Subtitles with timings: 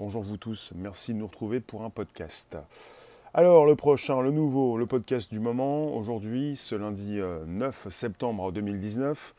[0.00, 2.56] Bonjour vous tous, merci de nous retrouver pour un podcast.
[3.34, 8.50] Alors le prochain, le nouveau, le podcast du moment, aujourd'hui, ce lundi 9 euh, septembre
[8.50, 9.34] 2019,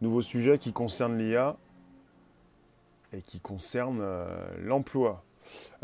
[0.00, 1.58] nouveau sujet qui concerne l'IA
[3.12, 4.26] et qui concerne euh,
[4.58, 5.22] l'emploi.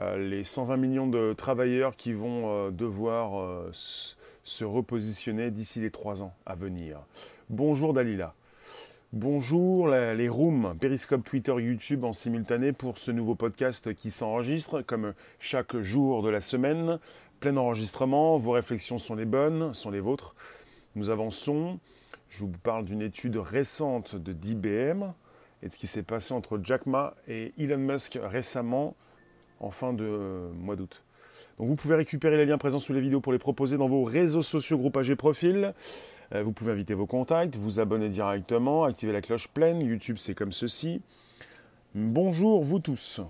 [0.01, 6.33] Euh, les 120 millions de travailleurs qui vont devoir se repositionner d'ici les trois ans
[6.47, 7.01] à venir.
[7.51, 8.33] Bonjour Dalila.
[9.13, 15.13] Bonjour les rooms, Periscope, Twitter, YouTube en simultané pour ce nouveau podcast qui s'enregistre comme
[15.39, 16.99] chaque jour de la semaine.
[17.39, 20.35] Plein enregistrement, vos réflexions sont les bonnes, sont les vôtres.
[20.95, 21.79] Nous avançons.
[22.31, 25.11] Je vous parle d'une étude récente de d'IBM
[25.63, 28.97] et de ce qui s'est passé entre Jack Ma et Elon Musk récemment
[29.61, 31.05] en fin de mois d'août.
[31.59, 34.41] Vous pouvez récupérer les liens présents sous les vidéos pour les proposer dans vos réseaux
[34.41, 35.75] sociaux, groupage et profils.
[36.35, 39.83] Euh, vous pouvez inviter vos contacts, vous abonner directement, activer la cloche pleine.
[39.83, 41.03] YouTube, c'est comme ceci.
[41.95, 43.21] Bonjour vous tous.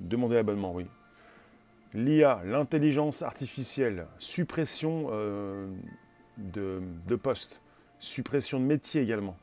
[0.00, 0.86] Demandez l'abonnement, oui.
[1.94, 5.68] L'IA, l'intelligence artificielle, suppression euh,
[6.36, 7.60] de, de postes,
[7.98, 9.36] suppression de métiers également.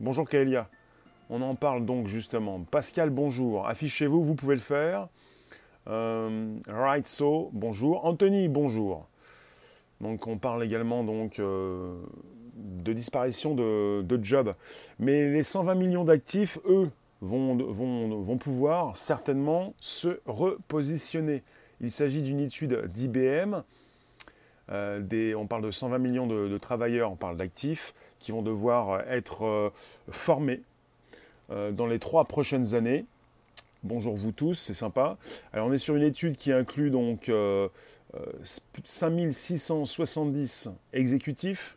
[0.00, 0.68] Bonjour Kaelia.
[1.30, 2.60] On en parle donc justement.
[2.60, 3.66] Pascal, bonjour.
[3.68, 5.08] Affichez-vous, vous pouvez le faire.
[5.88, 8.04] Euh, right so, bonjour.
[8.04, 9.06] Anthony, bonjour.
[10.04, 11.96] Donc on parle également donc euh,
[12.56, 14.52] de disparition de, jobs.
[14.98, 16.90] Mais les 120 millions d'actifs, eux,
[17.22, 21.42] vont, pouvoir certainement se repositionner.
[21.80, 23.62] Il s'agit d'une étude d'IBM.
[24.70, 29.72] Euh, on parle de 120 millions de, travailleurs, on parle d'actifs, qui vont devoir être
[30.10, 30.60] formés
[31.48, 33.06] dans les trois prochaines années
[33.84, 35.18] Bonjour vous tous, c'est sympa.
[35.52, 37.68] Alors on est sur une étude qui inclut donc euh,
[38.42, 41.76] 5670 euh, exécutifs,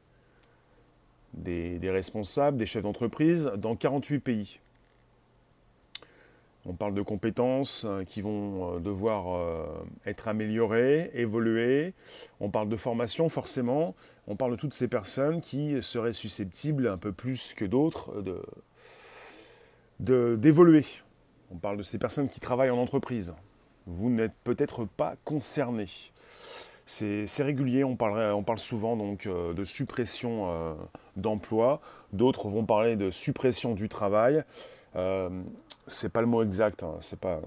[1.33, 4.59] des, responsables, des chefs d'entreprise dans 48 pays.
[6.65, 9.57] On parle de compétences euh, qui vont euh, devoir
[10.05, 11.93] être améliorées, évoluer.
[12.39, 13.95] On parle de formation forcément.
[14.27, 18.23] On parle de toutes ces personnes qui seraient susceptibles un peu plus que d'autres
[19.99, 20.85] d'évoluer.
[21.49, 23.33] On parle de ces personnes qui travaillent en entreprise.
[23.85, 25.87] Vous n'êtes peut-être pas concerné.
[26.89, 30.73] C'est régulier, on, parle souvent donc euh, de suppression euh,
[31.17, 31.81] d'emplois.
[32.13, 34.45] D'autres vont parler de suppression du travail.
[34.95, 35.29] Euh,
[35.85, 36.95] c'est pas le mot exact, hein.
[37.01, 37.41] c'est pas,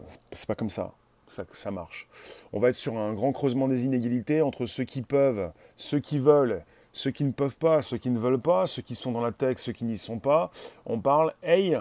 [0.47, 0.93] pas comme ça.
[1.27, 1.71] ça.
[1.71, 2.07] Marche.
[2.53, 6.19] On va être sur un grand creusement des inégalités entre ceux qui peuvent, ceux qui
[6.19, 6.63] veulent,
[6.93, 9.33] ceux qui ne peuvent pas, ceux qui ne veulent pas, ceux qui sont dans la
[9.33, 10.51] tech, ceux qui n'y sont pas.
[10.85, 11.79] On parle, hey,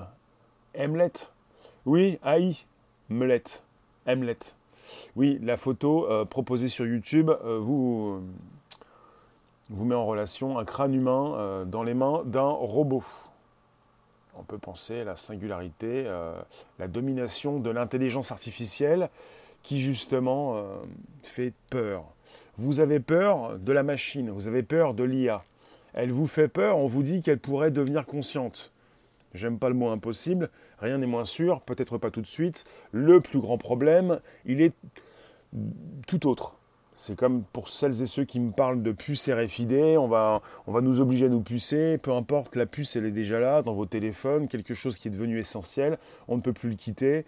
[0.78, 1.12] Hamlet,
[1.86, 2.54] oui, AI,
[3.10, 3.64] Melette,
[4.08, 4.38] Hamlet.
[5.16, 8.84] Oui, la photo euh, proposée sur YouTube euh, vous, euh,
[9.70, 13.04] vous met en relation un crâne humain dans les mains d'un robot.
[14.38, 16.06] On peut penser à la singularité,
[16.80, 19.10] la domination de l'intelligence artificielle
[19.64, 20.64] qui justement
[21.24, 22.06] fait peur.
[22.58, 25.44] Vous avez peur de la machine, vous avez peur de l'IA.
[25.94, 28.72] Elle vous fait peur, on vous dit qu'elle pourrait devenir consciente.
[29.34, 32.66] J'aime pas le mot impossible, rien n'est moins sûr, peut-être pas tout de suite.
[32.92, 34.74] Le plus grand problème, il est
[36.08, 36.56] tout autre.
[36.94, 40.74] C'est comme pour celles et ceux qui me parlent de puces RFID, on va, on
[40.74, 43.74] va nous obliger à nous pucer, peu importe, la puce elle est déjà là dans
[43.74, 45.98] vos téléphones, quelque chose qui est devenu essentiel,
[46.28, 47.26] on ne peut plus le quitter.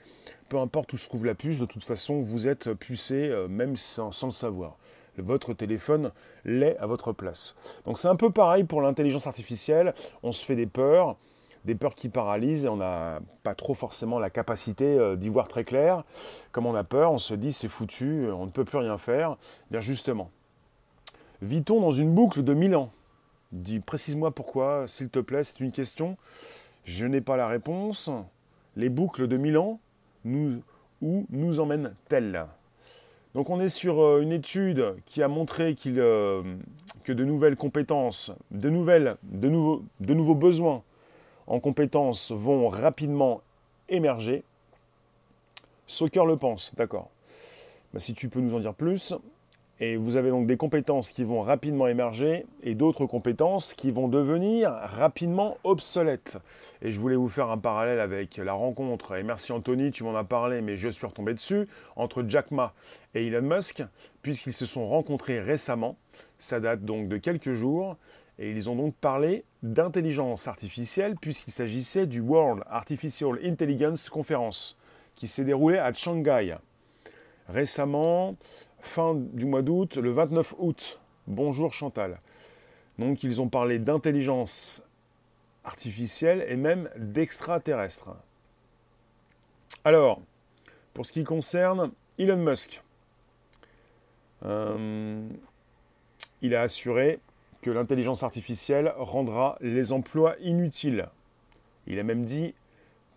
[0.50, 3.78] Peu importe où se trouve la puce, de toute façon vous êtes pucé euh, même
[3.78, 4.78] sans, sans le savoir
[5.18, 6.12] votre téléphone
[6.46, 7.56] l'est à votre place.
[7.86, 11.18] Donc c'est un peu pareil pour l'intelligence artificielle, on se fait des peurs,
[11.66, 15.48] des peurs qui paralysent et on n'a pas trop forcément la capacité euh, d'y voir
[15.48, 16.04] très clair.
[16.52, 19.38] Comme on a peur, on se dit c'est foutu, on ne peut plus rien faire.
[19.70, 20.32] Bien justement,
[21.42, 22.92] vit-on dans une boucle de 1000 ans?
[23.52, 26.18] Dis précise-moi pourquoi, s'il te plaît, c'est une question.
[26.86, 28.10] Je n'ai pas la réponse.
[28.76, 29.80] Les boucles de 1000 ans,
[30.24, 30.62] nous,
[31.02, 32.46] où nous emmènent-elles?
[33.34, 36.44] Donc on est sur euh, une étude qui a montré euh,
[37.04, 40.84] que de nouvelles compétences, de, nouvelles, de, nouveaux, de nouveaux besoins
[41.52, 43.42] en compétences vont rapidement
[43.90, 44.44] émerger.
[45.86, 47.09] Soccer le pense, d'accord.
[47.94, 49.14] Bah, si tu peux nous en dire plus.
[49.82, 54.08] Et vous avez donc des compétences qui vont rapidement émerger et d'autres compétences qui vont
[54.08, 56.38] devenir rapidement obsolètes.
[56.82, 60.16] Et je voulais vous faire un parallèle avec la rencontre, et merci Anthony, tu m'en
[60.16, 62.74] as parlé, mais je suis retombé dessus, entre Jack Ma
[63.16, 63.84] et Elon Musk,
[64.22, 65.97] puisqu'ils se sont rencontrés récemment.
[66.38, 67.97] Ça date donc de quelques jours.
[68.41, 74.79] Et ils ont donc parlé d'intelligence artificielle puisqu'il s'agissait du World Artificial Intelligence Conference
[75.16, 76.58] qui s'est déroulée à Shanghai
[77.47, 78.35] récemment,
[78.79, 80.99] fin du mois d'août, le 29 août.
[81.28, 82.20] Bonjour Chantal.
[82.97, 84.84] Donc ils ont parlé d'intelligence
[85.64, 88.16] artificielle et même d'extraterrestres.
[89.84, 90.20] Alors,
[90.96, 92.82] Pour ce qui concerne Elon Musk,
[94.44, 95.26] euh,
[96.41, 97.20] il a assuré
[97.61, 101.08] que l'intelligence artificielle rendra les emplois inutiles.
[101.87, 102.53] Il a même dit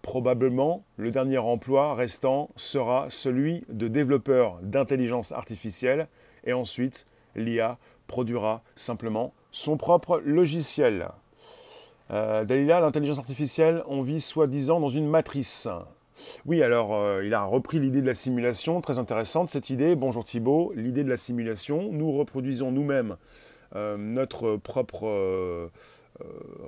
[0.02, 6.08] probablement le dernier emploi restant sera celui de développeur d'intelligence artificielle
[6.44, 7.06] et ensuite
[7.36, 11.08] l'IA produira simplement son propre logiciel.
[12.10, 15.68] Euh, Dalila, l'intelligence artificielle, on vit soi-disant dans une matrice.
[16.44, 19.96] Oui, alors euh, il a repris l'idée de la simulation, très intéressante cette idée.
[19.96, 21.90] Bonjour Thibault, l'idée de la simulation.
[21.92, 23.16] Nous reproduisons nous-mêmes
[23.74, 25.70] notre propre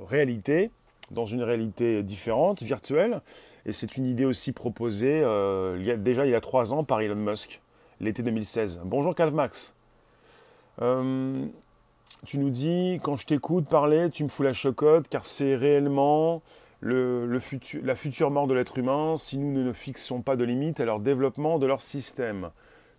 [0.06, 0.70] réalité
[1.11, 3.20] dans une réalité différente, virtuelle.
[3.64, 5.20] Et c'est une idée aussi proposée
[5.99, 7.61] déjà il y a trois ans par Elon Musk,
[8.00, 8.81] l'été 2016.
[8.85, 9.75] Bonjour Calvmax.
[10.82, 11.47] Euh,
[12.25, 16.43] tu nous dis, quand je t'écoute parler, tu me fous la chocotte, car c'est réellement
[16.81, 17.26] le,
[17.82, 21.00] la future mort de l'être humain si nous ne fixons pas de limites à leur
[21.00, 22.50] développement de leur système.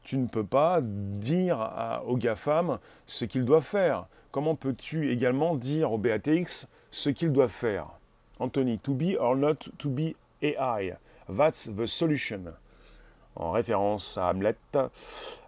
[0.07, 4.06] Tu ne peux pas dire à, aux GAFAM ce qu'ils doivent faire.
[4.31, 7.88] Comment peux-tu également dire au BATX ce qu'ils doivent faire?
[8.39, 10.94] Anthony, to be or not to be AI.
[11.27, 12.54] That's the solution
[13.36, 14.56] en référence à Hamlet,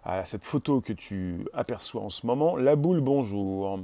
[0.04, 2.54] à cette photo que tu aperçois en ce moment.
[2.54, 3.80] La boule, bonjour.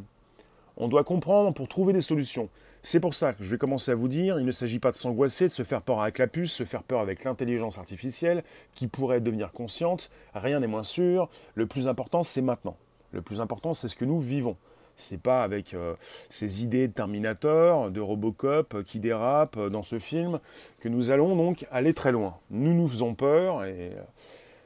[0.77, 2.51] On doit comprendre pour trouver des solutions.
[2.89, 4.97] C'est pour ça que je vais commencer à vous dire, il ne s'agit pas de
[4.97, 8.45] s'angoisser, de se faire peur avec la puce, se faire peur avec l'intelligence artificielle
[8.77, 10.09] qui pourrait devenir consciente.
[10.35, 11.29] Rien n'est moins sûr.
[11.57, 12.77] Le plus important, c'est maintenant.
[13.11, 14.57] Le plus important, c'est ce que nous vivons.
[14.95, 15.97] C'est pas avec euh,
[16.31, 20.39] ces idées de Terminator, de Robocop qui dérapent dans ce film
[20.79, 22.37] que nous allons donc aller très loin.
[22.51, 24.03] Nous nous faisons peur et euh,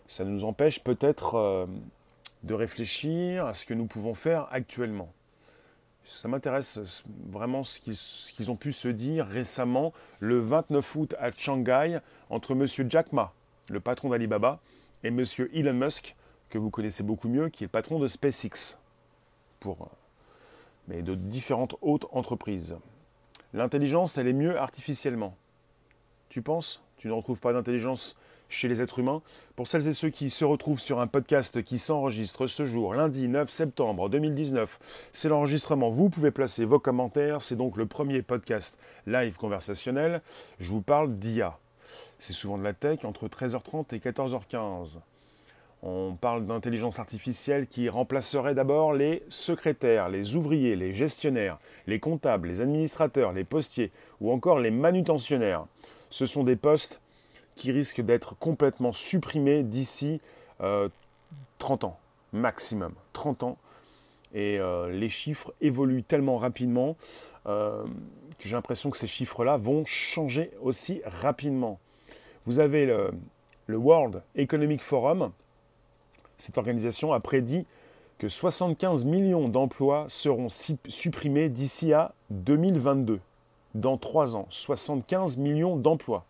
[0.08, 1.66] ça nous empêche peut-être euh,
[2.42, 5.10] de réfléchir à ce que nous pouvons faire actuellement.
[6.12, 6.80] Ça m'intéresse
[7.28, 12.66] vraiment ce qu'ils ont pu se dire récemment le 29 août à Shanghai entre M.
[12.90, 13.32] Jack Ma,
[13.68, 14.58] le patron d'Alibaba,
[15.04, 15.22] et M.
[15.54, 16.16] Elon Musk,
[16.48, 18.76] que vous connaissez beaucoup mieux, qui est le patron de SpaceX,
[19.60, 19.88] pour
[20.88, 22.76] mais de différentes hautes entreprises.
[23.52, 25.36] L'intelligence, elle est mieux artificiellement.
[26.28, 26.82] Tu penses?
[26.96, 28.18] Tu ne retrouves pas d'intelligence
[28.50, 29.22] chez les êtres humains
[29.56, 33.28] Pour celles et ceux qui se retrouvent sur un podcast qui s'enregistre ce jour, lundi
[33.28, 35.88] 9 septembre 2019, c'est l'enregistrement.
[35.88, 37.40] Vous pouvez placer vos commentaires.
[37.40, 38.76] C'est donc le premier podcast
[39.06, 40.20] live conversationnel.
[40.58, 41.58] Je vous parle d'IA.
[42.18, 44.98] C'est souvent de la tech entre 13h30 et 14h15.
[45.82, 52.48] On parle d'intelligence artificielle qui remplacerait d'abord les secrétaires, les ouvriers, les gestionnaires, les comptables,
[52.48, 55.64] les administrateurs, les postiers ou encore les manutentionnaires.
[56.10, 57.00] Ce sont des postes
[57.56, 60.20] qui risquent d'être complètement supprimés d'ici
[60.58, 61.98] 30 euh, ans,
[62.32, 62.94] maximum.
[63.12, 63.58] 30 ans.
[64.32, 66.96] Et euh, les chiffres évoluent tellement rapidement
[67.46, 67.84] euh,
[68.38, 71.80] que j'ai l'impression que ces chiffres-là vont changer aussi rapidement.
[72.46, 72.86] Vous avez
[73.66, 75.32] le World Economic Forum
[76.40, 77.66] cette organisation a prédit
[78.18, 83.20] que 75 millions d'emplois seront supprimés d'ici à 2022.
[83.74, 86.24] Dans trois ans, 75 millions d'emplois.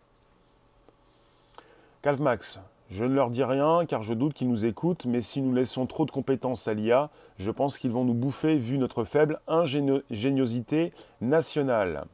[2.01, 2.59] Calvmax,
[2.89, 5.85] je ne leur dis rien car je doute qu'ils nous écoutent, mais si nous laissons
[5.85, 10.93] trop de compétences à l'IA, je pense qu'ils vont nous bouffer vu notre faible ingéniosité
[11.21, 12.05] nationale.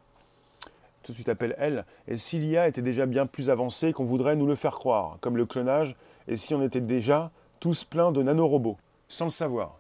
[1.04, 1.86] Tout tu t'appelles elle.
[2.10, 5.38] Et si l'IA était déjà bien plus avancée qu'on voudrait nous le faire croire, comme
[5.38, 5.96] le clonage,
[6.28, 7.32] et si on était déjà
[7.62, 8.78] tous pleins de nanorobots,
[9.08, 9.80] sans le savoir?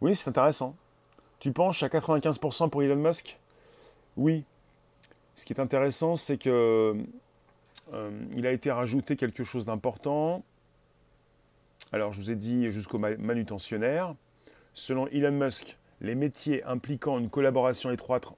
[0.00, 0.76] Oui, c'est intéressant.
[1.40, 3.40] Tu penches à 95% pour Elon Musk?
[4.16, 4.44] Oui.
[5.34, 6.96] Ce qui est intéressant, c'est que
[8.36, 10.42] il a été rajouté quelque chose d'important.
[11.92, 14.14] Alors, je vous ai dit jusqu'au manutentionnaire.
[14.74, 18.28] Selon Elon Musk, les métiers impliquant une collaboration étroite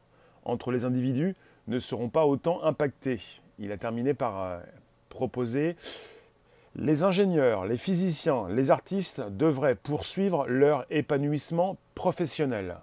[0.44, 1.34] entre les individus
[1.68, 3.20] ne seront pas autant impactés.
[3.58, 4.60] Il a terminé par euh,
[5.08, 5.76] proposer
[6.74, 12.78] les ingénieurs, les physiciens, les artistes devraient poursuivre leur épanouissement professionnel.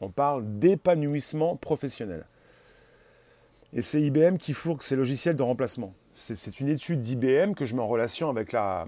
[0.00, 2.24] On parle d'épanouissement professionnel.
[3.76, 5.92] Et c'est IBM qui fourgue ces logiciels de remplacement.
[6.10, 8.86] C'est une étude d'IBM que je mets en relation avec la,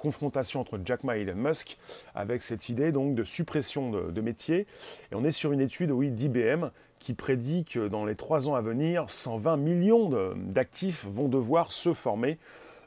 [0.00, 1.78] confrontation entre Jack Ma et Elon Musk,
[2.16, 4.66] avec cette idée donc de suppression de, métiers.
[5.12, 8.60] Et on est sur une étude, d'IBM qui prédit que dans les trois ans à
[8.60, 12.36] venir, 120 millions d'actifs vont devoir se former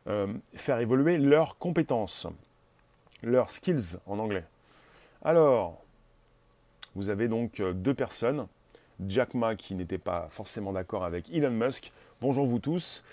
[0.07, 2.27] euh, faire évoluer leurs compétences,
[3.21, 4.43] leurs skills en anglais.
[5.23, 5.81] Alors,
[6.93, 8.47] vous avez donc euh, deux personnes.
[9.07, 11.91] Jack Ma qui n'était pas forcément d'accord avec Elon Musk.
[12.21, 13.03] Bonjour vous tous.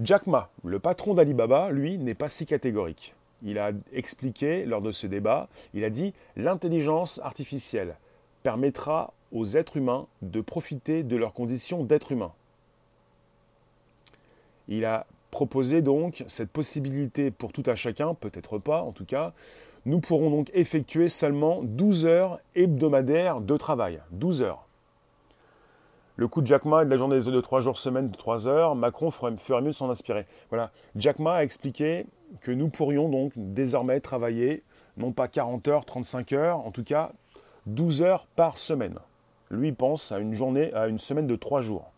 [0.00, 3.14] Jack Ma, le patron d'Alibaba, lui, n'est pas si catégorique.
[3.42, 7.96] Il a expliqué lors de ce débat, il a dit l'intelligence artificielle
[8.42, 12.32] permettra aux êtres humains de profiter de leurs conditions d'être humains.
[14.68, 19.32] Il a proposer donc cette possibilité pour tout à chacun, peut-être pas en tout cas.
[19.84, 24.00] Nous pourrons donc effectuer seulement 12 heures hebdomadaires de travail.
[24.12, 24.63] 12 heures.
[26.16, 28.46] Le coup de Jack Ma et de la journée de 3 jours semaine de 3
[28.46, 30.26] heures, Macron ferait, mieux de s'en inspirer.
[30.48, 30.70] Voilà.
[30.94, 32.06] Jack Ma a expliqué
[32.40, 34.62] que nous pourrions donc désormais travailler
[34.96, 37.10] non pas 40 heures, 35 heures, en tout cas
[37.66, 39.00] 12 heures par semaine.
[39.50, 41.90] Lui pense à une journée, à une semaine de 3 jours.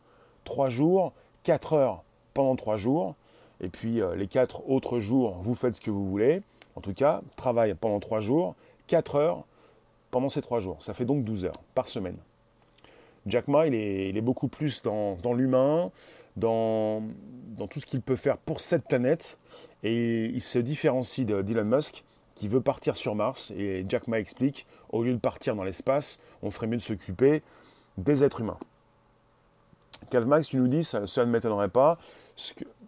[0.45, 3.17] 3 jours, 4 heures pendant 3 jours,
[3.61, 6.41] et puis euh, les 4 autres jours, vous faites ce que vous voulez.
[6.75, 8.55] En tout cas, travail pendant 3 jours,
[8.87, 9.45] 4 heures
[10.11, 10.77] pendant ces 3 jours.
[10.81, 12.17] Ça fait donc 12 heures par semaine.
[13.27, 15.91] Jack Ma, il est, beaucoup plus dans, l'humain,
[16.37, 17.03] dans,
[17.71, 19.39] tout ce qu'il peut faire pour cette planète,
[19.83, 22.05] et il se différencie d'Elon Musk,
[22.35, 26.23] qui veut partir sur Mars, et Jack Ma explique, au lieu de partir dans l'espace,
[26.43, 27.43] on ferait mieux de s'occuper
[27.99, 28.59] des êtres humains.
[30.11, 31.99] Karl Marx, tu nous dis, ça, ne m'étonnerait pas,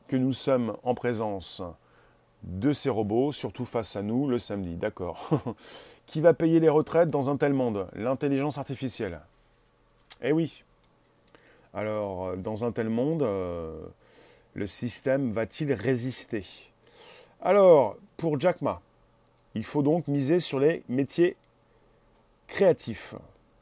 [0.07, 1.63] que, nous sommes en présence
[2.43, 4.77] de ces robots, surtout face à nous le samedi.
[4.77, 5.29] D'accord.
[6.07, 7.89] Qui va payer les retraites dans un tel monde?
[7.95, 9.21] L'intelligence artificielle.
[10.23, 10.65] Eh oui.
[11.75, 13.79] Alors, dans un tel monde, euh,
[14.55, 16.45] le système va-t-il résister?
[17.41, 18.81] Alors, pour Jack Ma,
[19.55, 21.37] il faut donc miser sur les métiers
[22.49, 23.15] créatifs.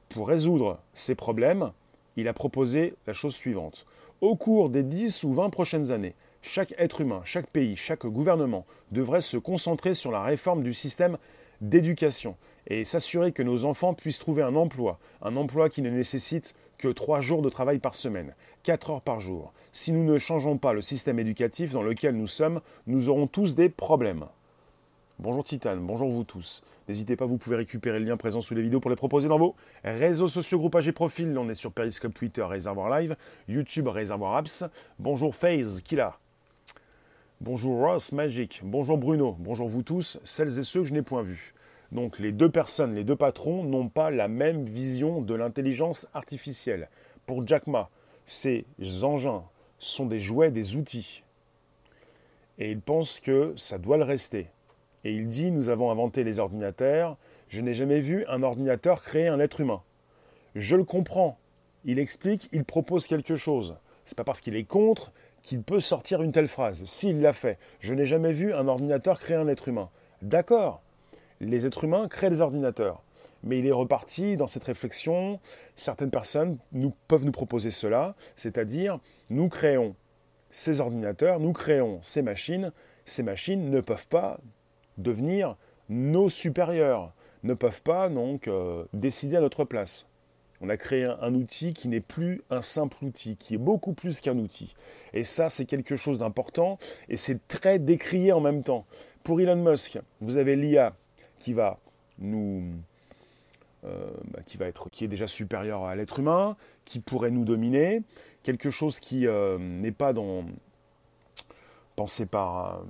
[0.08, 1.72] Pour résoudre ces problèmes,
[2.16, 3.84] il a proposé la chose suivante.
[4.22, 8.64] Au cours des 10 ou 20 prochaines années, chaque être humain, chaque pays, chaque gouvernement
[8.92, 11.18] devrait se concentrer sur la réforme du système
[11.60, 12.36] d'éducation
[12.66, 16.88] et s'assurer que nos enfants puissent trouver un emploi, un emploi qui ne nécessite que
[16.88, 19.52] 3 jours de travail par semaine, 4 heures par jour.
[19.72, 23.54] Si nous ne changeons pas le système éducatif dans lequel nous sommes, nous aurons tous
[23.54, 24.26] des problèmes.
[25.18, 26.62] Bonjour Titane, bonjour vous tous.
[26.88, 29.38] N'hésitez pas, vous pouvez récupérer le lien présent sous les vidéos pour les proposer dans
[29.38, 31.36] vos réseaux sociaux, groupages et profils.
[31.36, 33.16] On est sur Periscope, Twitter, Réservoir Live,
[33.48, 34.64] YouTube, Réservoir Apps.
[34.98, 36.18] Bonjour FaZe, Kila.
[37.40, 38.60] Bonjour Ross, Magic.
[38.62, 39.36] Bonjour Bruno.
[39.38, 41.54] Bonjour vous tous, celles et ceux que je n'ai point vus.
[41.92, 46.88] Donc les deux personnes, les deux patrons n'ont pas la même vision de l'intelligence artificielle.
[47.26, 47.90] Pour Jack Ma,
[48.24, 48.64] ces
[49.02, 49.44] engins
[49.78, 51.22] sont des jouets, des outils.
[52.58, 54.48] Et il pense que ça doit le rester.
[55.04, 57.16] Et il dit Nous avons inventé les ordinateurs.
[57.48, 59.82] Je n'ai jamais vu un ordinateur créer un être humain.
[60.54, 61.38] Je le comprends.
[61.84, 63.76] Il explique, il propose quelque chose.
[64.04, 65.12] C'est pas parce qu'il est contre
[65.42, 66.84] qu'il peut sortir une telle phrase.
[66.86, 69.90] S'il l'a fait, je n'ai jamais vu un ordinateur créer un être humain.
[70.22, 70.82] D'accord,
[71.40, 73.02] les êtres humains créent des ordinateurs.
[73.42, 75.40] Mais il est reparti dans cette réflexion.
[75.76, 76.58] Certaines personnes
[77.06, 78.98] peuvent nous proposer cela, c'est-à-dire
[79.30, 79.94] nous créons
[80.50, 82.72] ces ordinateurs, nous créons ces machines.
[83.04, 84.40] Ces machines ne peuvent pas
[84.98, 85.56] devenir
[85.88, 87.12] nos supérieurs,
[87.44, 90.08] ne peuvent pas donc euh, décider à notre place.
[90.60, 94.20] On a créé un, outil qui n'est plus un simple outil, qui est beaucoup plus
[94.20, 94.74] qu'un outil.
[95.12, 96.78] Et ça, c'est quelque chose d'important
[97.08, 98.86] et c'est très décrié en même temps.
[99.22, 100.94] Pour Elon Musk, vous avez l'IA
[101.38, 101.78] qui va
[102.18, 102.62] nous,
[103.84, 107.44] euh, bah, qui va être, qui est déjà supérieur à l'être humain, qui pourrait nous
[107.44, 108.02] dominer,
[108.42, 110.44] quelque chose qui euh, n'est pas dans,
[111.94, 112.82] pensé par,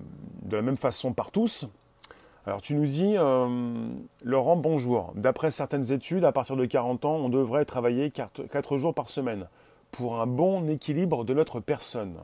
[0.42, 1.68] de la même façon par tous,
[2.46, 3.88] alors tu nous dis, euh,
[4.22, 5.12] Laurent, bonjour.
[5.16, 9.48] D'après certaines études, à partir de 40 ans, on devrait travailler 4, jours par semaine
[9.90, 12.14] pour un bon équilibre de notre personne.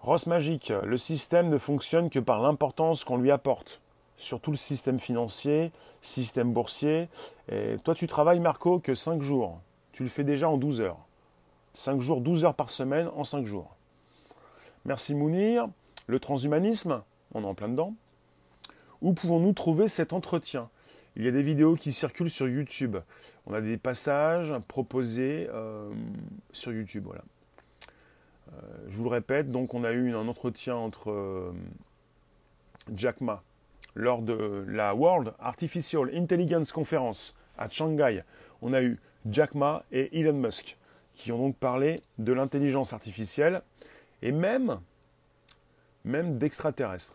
[0.00, 3.80] Ross Magique, le système ne fonctionne que par l'importance qu'on lui apporte,
[4.20, 5.72] surtout le système financier,
[6.02, 7.08] système boursier.
[7.50, 9.60] Et toi, tu travailles, Marco, que 5 jours.
[9.92, 10.98] Tu le fais déjà en 12 heures.
[11.74, 13.74] 5 jours, 12 heures par semaine en 5 jours.
[14.84, 15.68] Merci Mounir.
[16.06, 17.02] Le transhumanisme,
[17.34, 17.94] on est en plein dedans.
[19.00, 20.68] Où pouvons-nous trouver cet entretien?
[21.16, 22.96] Il y a des vidéos qui circulent sur YouTube.
[23.46, 25.90] On a des passages proposés euh,
[26.52, 27.08] sur YouTube.
[27.08, 31.52] Euh, je vous le répète, donc on a eu un entretien entre euh,
[32.94, 33.42] Jack Ma
[33.94, 38.22] lors de la World Artificial Intelligence Conference à Shanghai.
[38.62, 40.76] On a eu Jack Ma et Elon Musk
[41.14, 43.62] qui ont donc parlé de l'intelligence artificielle
[44.22, 44.80] et même,
[46.04, 47.14] d'extraterrestres.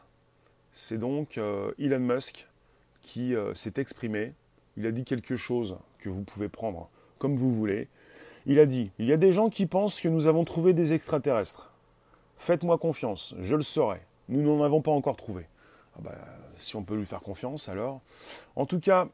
[0.72, 2.48] C'est donc euh, Elon Musk
[3.02, 4.34] qui euh, s'est exprimé.
[4.78, 7.88] Il a dit quelque chose que vous pouvez prendre comme vous voulez.
[8.46, 10.94] Il a dit, il y a des gens qui pensent que nous avons trouvé des
[10.94, 11.72] extraterrestres.
[12.38, 14.02] Faites-moi confiance, je le saurai.
[14.30, 15.48] Nous n'en avons pas encore trouvé.
[15.96, 16.16] Ah bah,
[16.58, 18.02] si on peut lui faire confiance, alors.
[18.56, 19.08] En tout cas,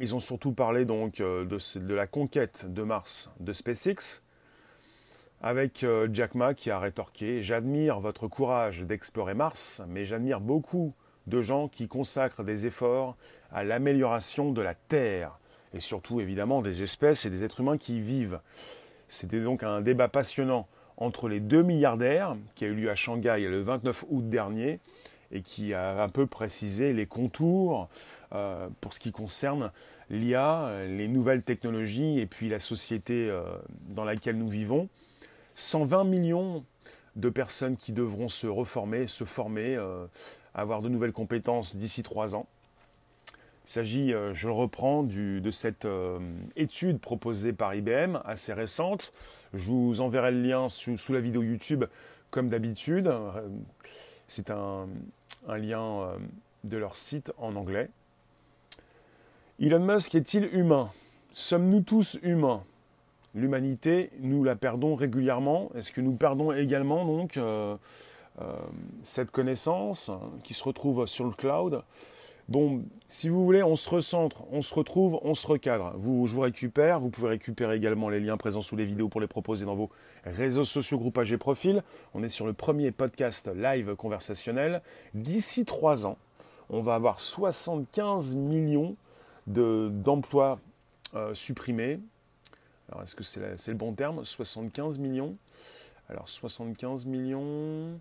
[0.00, 4.22] ils ont surtout parlé donc euh, de, de la conquête de Mars de SpaceX,
[5.40, 10.94] avec euh, Jack Ma qui a rétorqué J'admire votre courage d'explorer Mars, mais j'admire beaucoup
[11.26, 13.16] de gens qui consacrent des efforts
[13.52, 15.38] à l'amélioration de la Terre,
[15.74, 18.40] et surtout évidemment des espèces et des êtres humains qui y vivent.
[19.08, 20.66] C'était donc un débat passionnant
[20.96, 24.80] entre les deux milliardaires qui a eu lieu à Shanghai le 29 août dernier
[25.32, 27.88] et qui a un peu précisé les contours
[28.32, 29.70] euh, pour ce qui concerne
[30.10, 33.42] l'IA, les nouvelles technologies et puis la société euh,
[33.88, 34.88] dans laquelle nous vivons.
[35.54, 36.64] 120 millions
[37.16, 40.06] de personnes qui devront se reformer, se former, euh,
[40.54, 42.46] avoir de nouvelles compétences d'ici trois ans.
[43.66, 45.86] Il s'agit, je le reprends, de cette
[46.56, 49.12] étude proposée par IBM, assez récente.
[49.52, 51.84] Je vous enverrai le lien sous la vidéo YouTube,
[52.30, 53.12] comme d'habitude.
[54.26, 54.88] C'est un,
[55.48, 56.16] un lien euh,
[56.64, 57.88] de leur site en anglais.
[59.60, 60.90] Elon Musk est-il humain?
[61.32, 62.62] Sommes-nous tous humains?
[63.34, 65.70] L'humanité, nous la perdons régulièrement.
[65.74, 67.76] Est-ce que nous perdons également donc euh,
[68.40, 68.54] euh,
[69.02, 70.10] cette connaissance
[70.44, 71.82] qui se retrouve sur le cloud?
[72.48, 75.92] Bon, si vous voulez, on se recentre, on se retrouve, on se recadre.
[75.96, 76.98] Vous, je vous récupère.
[76.98, 79.90] Vous pouvez récupérer également les liens présents sous les vidéos pour les proposer dans vos
[80.30, 81.82] réseaux sociaux, groupages et profils.
[82.14, 84.82] On est sur le premier podcast live conversationnel.
[85.14, 86.18] D'ici trois ans,
[86.70, 88.96] on va avoir 75 millions
[89.46, 90.60] d'emplois
[91.14, 92.00] euh, supprimés.
[92.90, 94.24] Alors, est-ce que c'est le bon terme?
[94.24, 95.36] 75 millions.
[96.08, 98.00] Alors, 75 millions.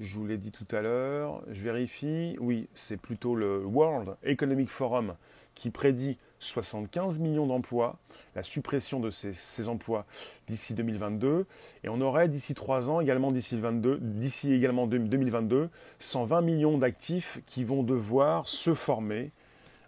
[0.00, 4.68] Je vous l'ai dit tout à l'heure, je vérifie, oui, c'est plutôt le World Economic
[4.68, 5.16] Forum
[5.56, 7.98] qui prédit 75 millions d'emplois,
[8.34, 10.06] la suppression de ces, emplois
[10.46, 11.46] d'ici 2022,
[11.84, 13.60] et on aurait d'ici 3 ans, également d'ici
[14.00, 15.68] d'ici également 2022,
[15.98, 19.32] 120 millions d'actifs qui vont devoir se former,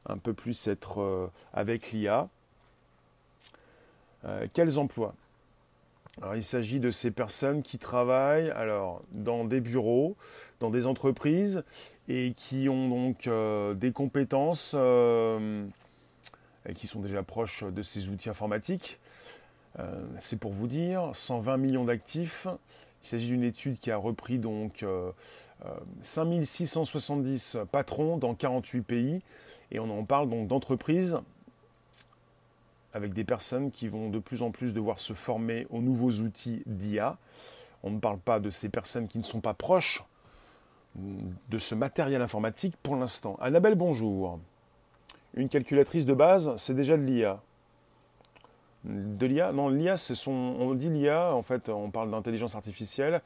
[0.06, 2.28] un peu plus être euh, avec l'IA.
[4.24, 5.14] Euh, quels emplois?
[6.20, 10.16] Alors, il s'agit de ces personnes qui travaillent alors, dans des bureaux,
[10.58, 11.62] dans des entreprises
[12.08, 14.74] et qui ont donc euh, des compétences
[16.66, 18.98] et qui sont déjà proches de ces outils informatiques.
[19.78, 22.46] Euh, c'est pour vous dire, 120 millions d'actifs.
[23.02, 24.84] Il s'agit d'une étude qui a repris donc
[26.02, 29.22] 5670 patrons dans 48 pays
[29.70, 31.18] et on en parle donc d'entreprises
[32.92, 36.62] avec des personnes qui vont de plus en plus devoir se former aux nouveaux outils
[36.66, 37.18] d'IA.
[37.82, 40.04] On ne parle pas de ces personnes qui ne sont pas proches
[40.96, 43.36] de ce matériel informatique pour l'instant.
[43.40, 44.40] Annabelle, bonjour.
[45.34, 47.40] Une calculatrice de base, c'est déjà de l'IA.
[48.84, 50.32] De l'IA Non, l'IA, c'est son.
[50.32, 53.20] On dit l'IA, en fait, on parle d'intelligence artificielle.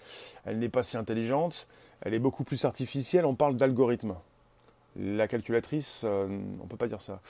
[0.44, 1.68] Elle n'est pas si intelligente.
[2.00, 3.24] Elle est beaucoup plus artificielle.
[3.24, 4.16] On parle d'algorithme.
[4.96, 6.26] La calculatrice, euh,
[6.60, 7.20] on ne peut pas dire ça.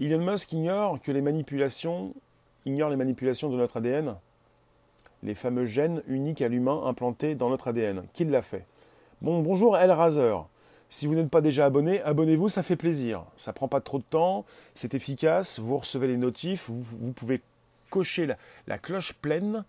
[0.00, 2.14] Elon Musk ignore que les manipulations,
[2.64, 4.16] ignore les manipulations de notre ADN,
[5.22, 8.04] les fameux gènes uniques à l'humain implantés dans notre ADN.
[8.12, 8.66] Qui l'a fait?
[9.22, 10.46] Bon, bonjour El Razer.
[10.94, 13.24] Si vous n'êtes pas déjà abonné, abonnez-vous, ça fait plaisir.
[13.36, 17.40] Ça prend pas trop de temps, c'est efficace, vous recevez les notifs, vous, pouvez
[17.90, 18.36] cocher la,
[18.68, 19.64] la, cloche pleine.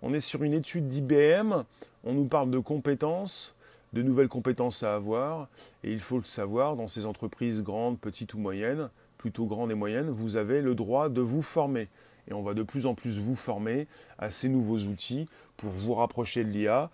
[0.00, 1.64] On est sur une étude d'IBM,
[2.04, 3.56] on nous parle de compétences,
[3.94, 5.48] de nouvelles compétences à avoir,
[5.82, 9.74] et il faut le savoir, dans ces entreprises grandes, petites ou moyennes, plutôt grandes et
[9.74, 11.88] moyennes, vous avez le droit de vous former.
[12.28, 13.88] Et on va de plus en plus vous former
[14.20, 16.90] à ces nouveaux outils pour vous rapprocher de l'IA.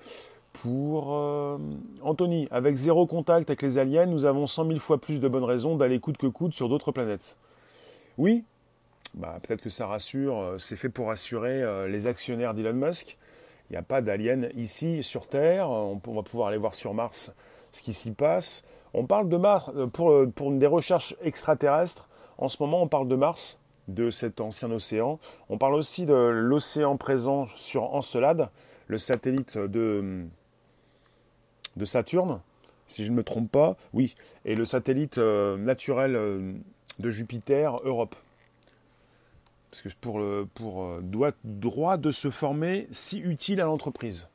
[0.63, 1.59] Pour euh,
[2.03, 5.45] Anthony, avec zéro contact avec les aliens, nous avons 100 000 fois plus de bonnes
[5.45, 7.37] raisons d'aller coûte que coûte sur d'autres planètes.
[8.17, 8.45] Oui,
[9.15, 13.19] bah, peut-être que ça rassure, euh, c'est fait pour rassurer euh, les actionnaires d'Elon Musk.
[13.69, 17.35] Il n'y a pas d'aliens ici sur Terre, on, va pouvoir aller voir sur Mars
[17.73, 18.67] ce qui s'y passe.
[18.95, 22.09] On parle de Mars pour des recherches extraterrestres.
[22.39, 25.19] En ce moment, on parle de Mars, de cet ancien océan.
[25.51, 28.49] On parle aussi de l'océan présent sur Encelade,
[28.87, 30.27] le satellite de,
[31.77, 32.41] de Saturne,
[32.87, 33.77] si je ne me trompe pas.
[33.93, 36.53] Oui, et le satellite euh, naturel euh,
[36.99, 38.15] de Jupiter, Europe.
[39.71, 44.29] Parce que pour, le, pour euh, droit de se former si utile à l'entreprise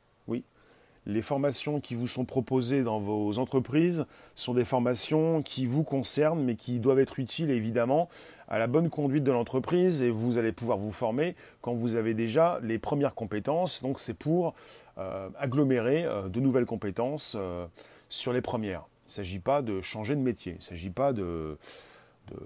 [1.06, 6.42] les formations qui vous sont proposées dans vos entreprises sont des formations qui vous concernent,
[6.42, 8.08] mais qui doivent être utiles évidemment
[8.48, 12.14] à la bonne conduite de l'entreprise et vous allez pouvoir vous former quand vous avez
[12.14, 13.82] déjà les premières compétences.
[13.82, 14.54] Donc c'est pour
[14.98, 17.66] euh, agglomérer euh, de nouvelles compétences euh,
[18.08, 18.84] sur les premières.
[19.06, 21.58] Il ne s'agit pas de changer de métier, il ne s'agit pas de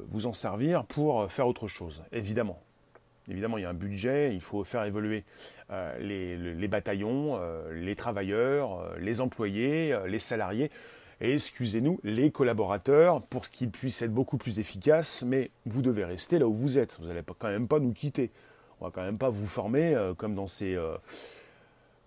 [0.09, 2.59] vous en servir pour faire autre chose, évidemment.
[3.29, 5.25] Évidemment, il y a un budget, il faut faire évoluer
[5.71, 10.71] euh, les, bataillons, euh, les travailleurs, euh, les employés, les salariés
[11.21, 16.39] et, excusez-nous, les collaborateurs pour qu'ils puissent être beaucoup plus efficaces, mais vous devez rester
[16.39, 16.99] là où vous êtes.
[17.01, 18.31] Vous n'allez quand même pas nous quitter.
[18.81, 20.79] On va quand même pas vous former comme dans ces,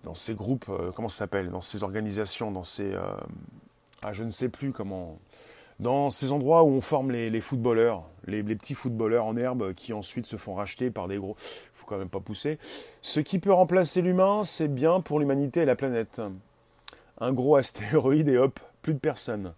[0.04, 2.94] dans ces groupes, comment ça s'appelle, dans ces organisations, dans ces...
[4.04, 5.18] ah, je ne sais plus comment
[5.80, 10.26] dans ces endroits où on forme les, footballeurs, les, petits footballeurs en herbe qui ensuite
[10.26, 11.36] se font racheter par des gros.
[11.38, 12.60] faut quand même pas pousser.
[13.02, 16.22] Ce qui peut remplacer l'humain, c'est bien pour l'humanité et la planète.
[17.20, 19.54] Un gros astéroïde et hop, plus de personnes.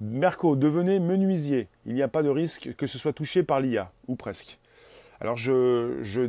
[0.00, 1.68] Merco, devenez menuisier.
[1.86, 4.58] Il n'y a pas de risque que ce soit touché par l'IA, ou presque.
[5.20, 6.28] Alors je,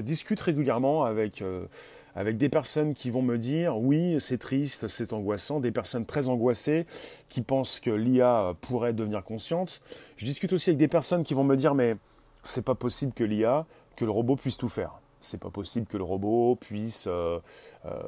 [0.00, 1.66] discute régulièrement avec, euh,
[2.14, 6.28] avec des personnes qui vont me dire oui, c'est triste, c'est angoissant, des personnes très
[6.28, 6.86] angoissées
[7.28, 9.80] qui pensent que l'IA pourrait devenir consciente.
[10.16, 11.96] Je discute aussi avec des personnes qui vont me dire mais
[12.42, 15.00] c'est pas possible que l'IA, que le robot puisse tout faire.
[15.20, 17.38] C'est pas possible que le robot puisse euh,
[17.86, 18.02] euh,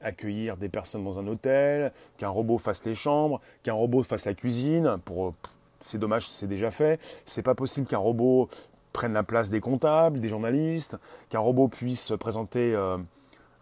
[0.00, 4.34] accueillir des personnes dans un hôtel, qu'un robot fasse les chambres, qu'un robot fasse la
[4.34, 4.98] cuisine.
[5.04, 5.32] Pour
[5.78, 7.00] c'est dommage, c'est déjà fait.
[7.24, 8.48] C'est pas possible qu'un robot
[8.92, 10.96] prenne la place des comptables, des journalistes,
[11.28, 12.96] qu'un robot puisse présenter euh,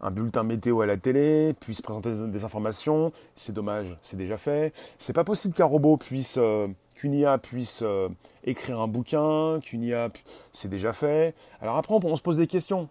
[0.04, 3.10] un bulletin météo à la télé, puisse présenter des, informations.
[3.34, 4.72] C'est dommage, c'est déjà fait.
[4.98, 8.08] C'est pas possible qu'un robot puisse, euh, qu'une IA puisse euh,
[8.44, 10.10] écrire un bouquin, qu'une IA,
[10.52, 11.34] c'est déjà fait.
[11.60, 12.88] Alors après, on, se pose des questions.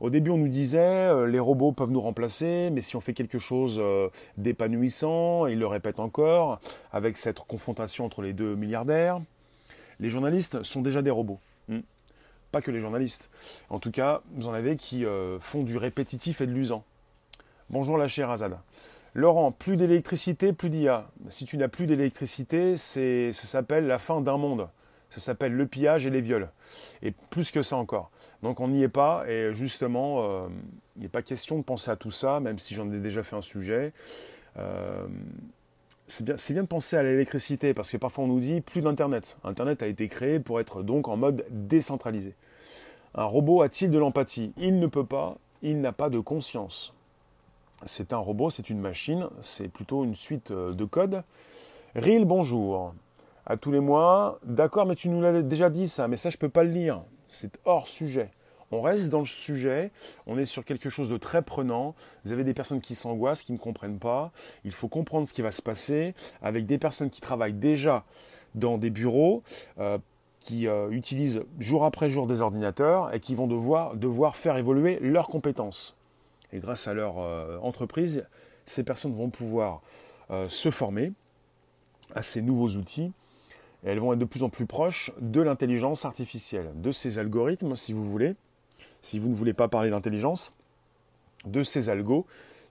[0.00, 3.38] Au début, on nous disait les robots peuvent nous remplacer, mais si on fait quelque
[3.38, 3.82] chose
[4.36, 6.60] d'épanouissant, il le répète encore,
[6.92, 9.22] avec cette confrontation entre les deux milliardaires,
[9.98, 11.38] les journalistes sont déjà des robots.
[12.52, 13.30] Pas que les journalistes.
[13.70, 16.84] En tout cas, vous en avez qui euh, font du répétitif et de l'usant.
[17.70, 18.58] Bonjour la chère Azad.
[19.14, 21.08] Laurent, plus d'électricité, plus d'IA.
[21.30, 24.68] Si tu n'as plus d'électricité, ça s'appelle la fin d'un monde.
[25.10, 26.50] Ça s'appelle le pillage et les viols.
[27.02, 28.10] Et plus que ça encore.
[28.42, 29.24] Donc on n'y est pas.
[29.28, 30.48] Et justement, euh,
[30.96, 33.36] il n'est pas question de penser à tout ça, même si j'en ai déjà fait
[33.36, 33.92] un sujet.
[34.58, 35.06] Euh,
[36.08, 39.38] c'est bien, de penser à l'électricité parce que parfois on nous dit plus d'Internet.
[39.44, 42.34] Internet a été créé pour être donc en mode décentralisé.
[43.14, 44.52] Un robot a-t-il de l'empathie?
[44.56, 46.94] Il ne peut pas, il n'a pas de conscience.
[47.84, 51.22] C'est un robot, c'est une machine, c'est plutôt une suite euh, de codes.
[51.94, 52.94] Ril, bonjour.
[53.44, 56.36] À tous les mois, d'accord, mais tu nous l'avais déjà dit ça, mais ça je
[56.36, 57.02] peux pas le lire.
[57.28, 58.30] C'est hors sujet.
[58.76, 59.90] On reste dans le sujet,
[60.26, 61.94] on est sur quelque chose de très prenant.
[62.24, 64.32] Vous avez des personnes qui s'angoissent, qui ne comprennent pas.
[64.64, 68.04] Il faut comprendre ce qui va se passer avec des personnes qui travaillent déjà
[68.54, 69.42] dans des bureaux,
[69.78, 69.96] euh,
[70.40, 75.28] qui euh, utilisent jour après jour des ordinateurs et qui vont devoir, faire évoluer leurs
[75.28, 75.96] compétences.
[76.52, 78.26] Et grâce à leur euh, entreprise,
[78.66, 79.80] ces personnes vont pouvoir
[80.48, 81.12] se former
[82.16, 83.12] à ces nouveaux outils
[83.84, 87.92] elles vont être de plus en plus proches de l'intelligence artificielle, de ces algorithmes, si
[87.92, 88.34] vous voulez,
[89.06, 90.56] si vous ne voulez pas parler d'intelligence,
[91.44, 92.26] de ces algos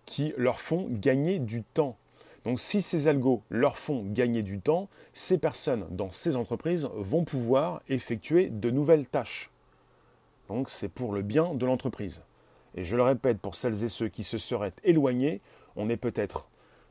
[0.06, 1.96] qui leur font gagner du temps.
[2.44, 7.24] Donc si ces algos leur font gagner du temps, ces personnes dans ces entreprises vont
[7.24, 9.50] pouvoir effectuer de nouvelles tâches.
[10.50, 12.24] Donc c'est pour le bien de l'entreprise.
[12.76, 15.40] Et je le répète, pour celles et ceux qui se seraient éloignés,
[15.78, 16.50] on est peut-être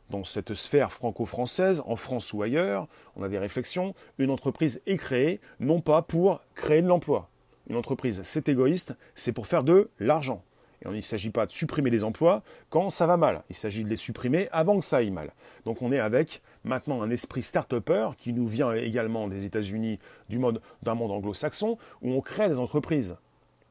[0.09, 4.97] dans cette sphère franco-française, en France ou ailleurs, on a des réflexions, une entreprise est
[4.97, 7.29] créée non pas pour créer de l'emploi,
[7.69, 10.43] une entreprise, c'est égoïste, c'est pour faire de l'argent.
[10.83, 13.43] Et il ne s'agit pas de supprimer des emplois quand ça va mal.
[13.49, 15.33] Il s'agit de les supprimer avant que ça aille mal.
[15.65, 19.99] Donc on est avec maintenant un esprit start-upper qui nous vient également des États-Unis,
[20.31, 23.17] d'un monde anglo-saxon, où on crée des entreprises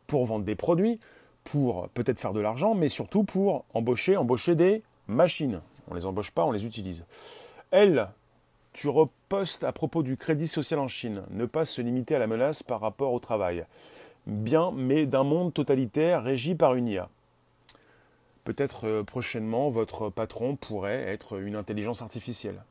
[0.08, 1.00] pour vendre des produits,
[1.44, 5.62] pour peut-être faire de l'argent, mais surtout pour embaucher, embaucher des machines.
[5.88, 7.06] On ne les embauche pas, on les utilise.
[7.72, 8.08] Elle,
[8.74, 11.24] tu repostes à propos du crédit social en Chine.
[11.30, 13.66] Ne pas se limiter à la menace par rapport au travail.
[14.26, 17.10] Bien, mais d'un monde totalitaire régi par une IA.
[18.44, 22.64] Peut-être euh, prochainement, votre patron pourrait être une intelligence artificielle.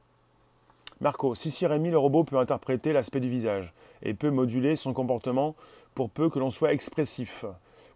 [1.01, 5.55] Marco, si Siremi, le robot peut interpréter l'aspect du visage et peut moduler son comportement
[5.95, 7.45] pour peu que l'on soit expressif.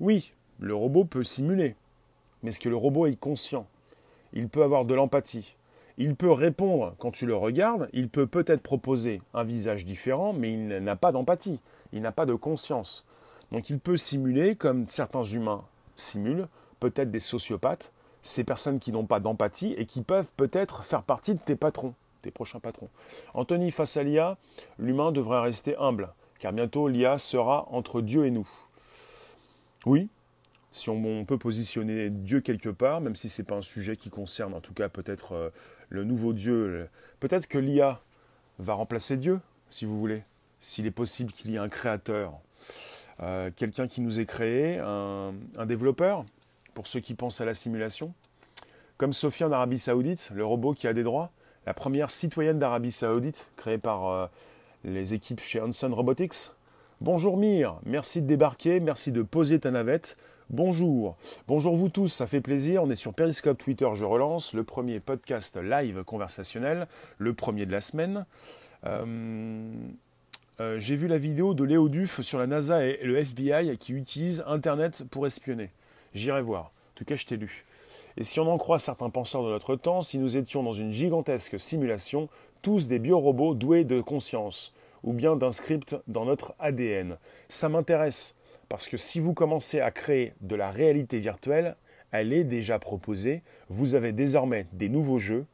[0.01, 1.77] Oui, le robot peut simuler.
[2.43, 3.67] Mais est-ce que le robot est conscient?
[4.33, 5.57] Il peut avoir de l'empathie.
[5.99, 10.53] Il peut répondre quand tu le regardes, il peut peut-être proposer un visage différent, mais
[10.53, 11.61] il n'a pas d'empathie,
[11.93, 13.07] il n'a pas de conscience.
[13.53, 15.65] Donc il peut simuler, comme certains humains
[15.97, 16.49] simulent,
[16.81, 21.35] peut-être des sociopathes, ces personnes qui n'ont pas d'empathie et qui peuvent peut-être faire partie
[21.35, 22.91] de tes patrons, tes prochains patrons.
[23.35, 24.37] Anthony, face à l'IA,
[24.79, 28.49] l'humain devrait rester humble, car bientôt l'IA sera entre Dieu et nous.
[29.87, 30.09] Oui,
[30.73, 34.11] si on, peut positionner Dieu quelque part, même si ce n'est pas un sujet qui
[34.11, 35.49] concerne en tout cas peut-être euh,
[35.89, 36.89] le nouveau Dieu.
[37.21, 38.01] Peut-être que l'IA
[38.59, 40.23] va remplacer Dieu, si vous voulez.
[40.61, 42.33] S'il est possible qu'il y ait un créateur,
[43.23, 45.33] euh, quelqu'un qui nous ait créé, un,
[45.67, 46.25] développeur,
[46.75, 48.13] pour ceux qui pensent à la simulation.
[48.97, 51.31] Comme Sophie en Arabie Saoudite, le robot qui a des droits,
[51.67, 54.27] la première citoyenne d'Arabie Saoudite, créée par euh,
[54.85, 56.53] les équipes chez Hanson Robotics.
[57.01, 60.17] Bonjour Mire, merci de débarquer, merci de poser ta navette.
[60.51, 61.17] Bonjour,
[61.49, 62.85] bonjour vous tous, ça fait plaisir.
[62.85, 66.87] On est sur Periscope, Twitter, je relance, le premier podcast live conversationnel,
[67.19, 68.27] le premier de la semaine.
[68.85, 69.67] Euh,
[70.61, 73.93] euh, j'ai vu la vidéo de Léo Duff sur la NASA et le FBI qui
[73.93, 75.71] utilisent Internet pour espionner.
[76.15, 76.67] J'irai voir.
[76.67, 77.65] En tout cas, je t'ai lu.
[78.17, 80.93] Et si on en croit certains penseurs de notre temps, si nous étions dans une
[80.93, 82.29] gigantesque simulation,
[82.63, 88.36] tous des biorobots doués de conscience, ou bien d'un script dans notre ADN, ça m'intéresse.
[88.69, 91.77] Parce que si vous commencez à créer de la réalité virtuelle,
[92.11, 93.43] elle est déjà proposée.
[93.69, 95.47] Vous avez désormais des nouveaux jeux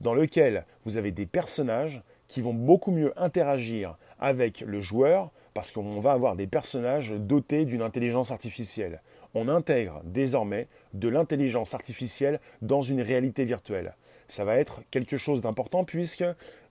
[0.00, 5.72] dans lesquels vous avez des personnages qui vont beaucoup mieux interagir avec le joueur parce
[5.72, 9.02] qu'on va avoir des personnages dotés d'une intelligence artificielle.
[9.34, 13.94] On intègre désormais de l'intelligence artificielle dans une réalité virtuelle.
[14.28, 16.24] Ça va être quelque chose d'important puisque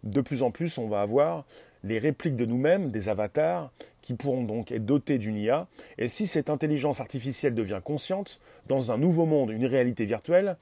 [0.03, 1.45] de plus en plus on va avoir
[1.83, 5.67] les répliques de nous-mêmes, des avatars, qui pourront donc être dotés d'une IA.
[5.97, 10.57] Et si cette intelligence artificielle devient consciente, dans un nouveau monde, une réalité virtuelle,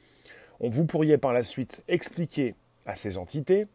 [0.60, 3.68] on, vous pourriez par la suite expliquer à ces entités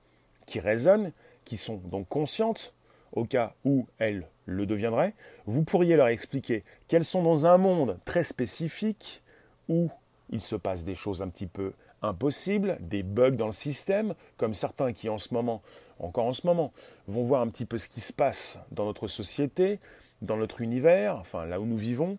[0.47, 1.13] qui raisonnent,
[1.45, 2.75] qui sont donc conscientes,
[3.13, 5.15] au cas où elles le deviendraient,
[5.47, 9.23] vous pourriez leur expliquer qu'elles sont dans un monde très spécifique
[9.69, 9.91] où
[10.31, 14.55] il se passe des choses un petit peu impossibles, des bugs dans le système, comme
[14.55, 15.63] certains qui en ce moment,
[15.99, 16.73] encore en ce moment,
[17.07, 19.79] vont voir un petit peu ce qui se passe dans notre société,
[20.21, 22.19] dans notre univers, enfin là où nous vivons.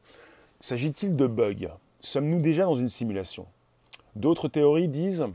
[0.59, 1.69] S'agit-il de bugs?
[1.99, 3.45] Sommes-nous déjà dans une simulation?
[4.15, 5.25] D'autres théories disent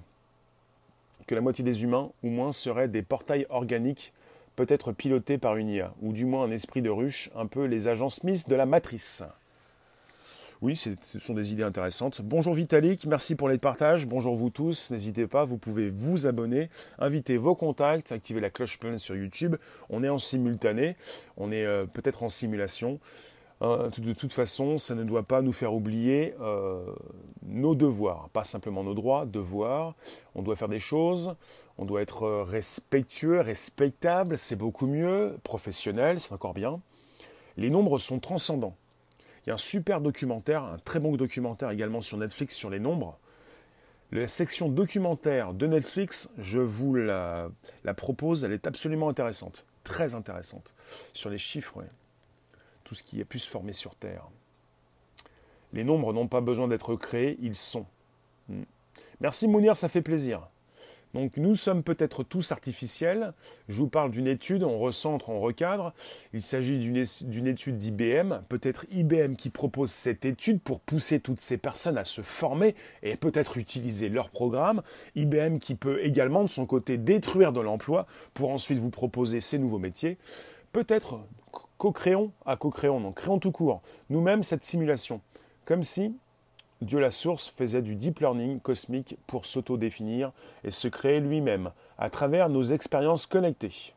[1.26, 4.12] que la moitié des humains, ou moins, seraient des portails organiques
[4.56, 7.87] peut-être pilotés par une IA, ou du moins un esprit de ruche, un peu les
[7.87, 9.22] agents Smith de la matrice.
[10.61, 12.21] Oui, ce sont des idées intéressantes.
[12.21, 14.09] Bonjour Vitalik, merci pour les partages.
[14.09, 14.90] Bonjour vous tous.
[14.90, 16.68] N'hésitez pas, vous pouvez vous abonner,
[16.99, 19.55] inviter vos contacts, activer la cloche pleine sur YouTube.
[19.88, 20.97] On est en simultané,
[21.37, 22.99] on est euh, peut-être en simulation.
[23.62, 26.85] Euh, de toute façon, ça ne doit pas nous faire oublier euh,
[27.47, 29.94] nos devoirs, pas simplement nos droits, devoirs.
[30.35, 31.37] On doit faire des choses,
[31.79, 36.81] on doit être respectueux, respectable, c'est beaucoup mieux, professionnel, c'est encore bien.
[37.57, 38.75] Les nombres sont transcendants.
[39.48, 42.78] Il y a un super documentaire, un très bon documentaire également sur Netflix sur les
[42.78, 43.18] nombres.
[44.12, 47.50] La section documentaire de Netflix, je vous la,
[47.96, 50.74] propose, elle est absolument intéressante, très intéressante,
[51.14, 51.82] sur les chiffres,
[52.84, 54.28] tout ce qui a pu se former sur Terre.
[55.72, 57.87] Les nombres n'ont pas besoin d'être créés, ils sont.
[58.50, 58.64] Hmm.
[59.22, 60.46] Merci Mounir, ça fait plaisir.
[61.14, 63.33] Donc nous sommes peut-être tous artificiels.
[63.68, 65.92] Je vous parle d'une étude, on recentre, on recadre.
[66.33, 71.59] Il s'agit d'une étude d'IBM, peut-être IBM qui propose cette étude pour pousser toutes ces
[71.59, 74.83] personnes à se former et peut-être utiliser leur programme.
[75.14, 79.59] IBM qui peut également de son côté détruire de l'emploi pour ensuite vous proposer ces
[79.59, 80.18] nouveaux métiers.
[80.73, 81.21] Peut-être
[81.79, 85.21] co-créons à co-créons, donc créons tout court nous-mêmes cette simulation.
[85.64, 86.14] Comme si
[86.81, 90.33] Dieu la source faisait du deep learning cosmique pour s'auto-définir
[90.64, 93.95] et se créer lui-même à travers nos expériences connectées.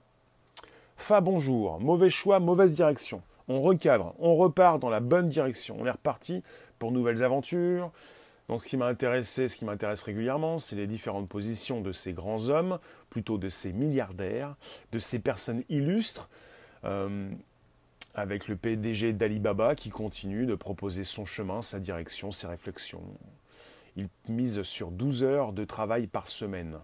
[0.97, 3.21] Fa bonjour, mauvais choix, mauvaise direction.
[3.47, 5.75] On recadre, on repart dans la bonne direction.
[5.79, 6.41] On est reparti
[6.79, 7.91] pour nouvelles aventures.
[8.49, 12.13] Donc ce qui m'a intéressé, ce qui m'intéresse régulièrement, c'est les différentes positions de ces
[12.13, 14.55] grands hommes, plutôt de ces milliardaires,
[14.91, 16.29] de ces personnes illustres.
[16.83, 17.29] Euh,
[18.13, 23.03] avec le PDG d'Alibaba qui continue de proposer son chemin, sa direction, ses réflexions.
[23.95, 26.77] Il mise sur 12 heures de travail par semaine.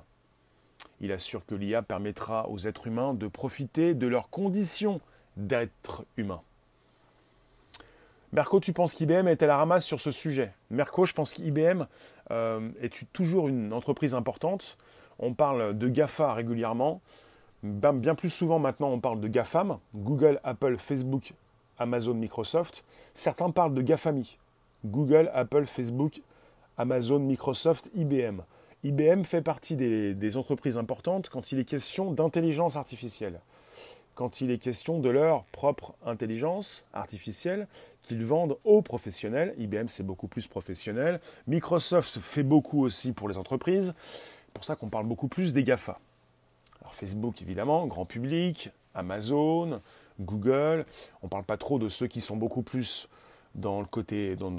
[1.00, 5.00] Il assure que l'IA permettra aux êtres humains de profiter de leurs conditions
[5.36, 6.42] d'être humains.
[8.34, 10.52] Merco, tu penses qu'IBM est à la ramasse sur ce sujet?
[10.70, 11.86] Merco, je pense qu'IBM
[12.32, 14.78] euh, est toujours une entreprise importante.
[15.20, 17.02] On parle de GAFA régulièrement.
[17.68, 21.34] Ben, bien plus souvent maintenant on parle de GAFAM, Google, Apple, Facebook,
[21.78, 22.86] Amazon, Microsoft.
[23.14, 24.38] Certains parlent de GAFAMI,
[24.86, 26.22] Google, Apple, Facebook,
[26.78, 28.42] Amazon, Microsoft, IBM.
[28.84, 33.42] IBM fait partie des, des entreprises importantes quand il est question d'intelligence artificielle,
[34.16, 37.68] quand il est question de leur propre intelligence artificielle
[38.02, 39.54] qu'ils vendent aux professionnels.
[39.58, 41.20] IBM c'est beaucoup plus professionnel.
[41.48, 43.94] Microsoft fait beaucoup aussi pour les entreprises.
[43.98, 46.00] C'est pour ça qu'on parle beaucoup plus des GAFA.
[46.98, 49.80] Facebook évidemment, grand public, Amazon,
[50.20, 50.86] Google.
[51.22, 53.08] On ne parle pas trop de ceux qui sont beaucoup plus
[53.56, 53.86] dans,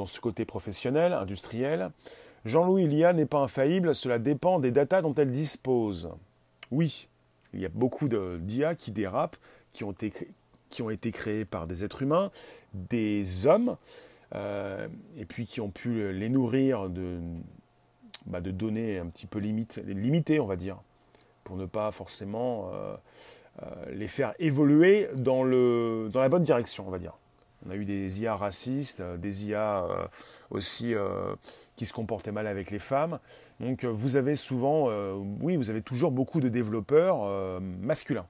[0.06, 1.90] ce côté professionnel, industriel.
[2.44, 6.10] Jean-Louis, l'IA n'est pas infaillible, cela dépend des datas dont elle dispose.
[6.70, 7.08] Oui,
[7.52, 9.36] il y a beaucoup d'IA qui dérapent,
[9.72, 10.12] qui ont, été,
[10.70, 12.30] qui créés par des êtres humains,
[12.72, 13.76] des hommes,
[14.34, 17.18] euh, et puis qui ont pu les nourrir de,
[18.26, 20.78] bah, de données un petit peu limitées, on va dire
[21.48, 22.94] pour ne pas forcément euh,
[23.62, 27.14] euh, les faire évoluer dans, le, dans la bonne direction, on va dire.
[27.66, 29.84] On a eu des IA racistes, des IA
[30.50, 30.94] aussi
[31.74, 33.18] qui se comportaient mal avec les femmes.
[33.58, 34.88] Donc vous avez souvent,
[35.40, 38.28] oui, vous avez toujours beaucoup de développeurs masculins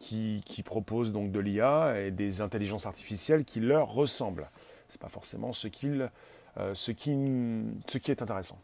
[0.00, 4.50] qui, proposent donc de l'IA et des intelligences artificielles qui leur ressemblent.
[4.88, 7.12] Ce n'est pas forcément ce, ce, qui,
[7.86, 8.58] ce qui est intéressant.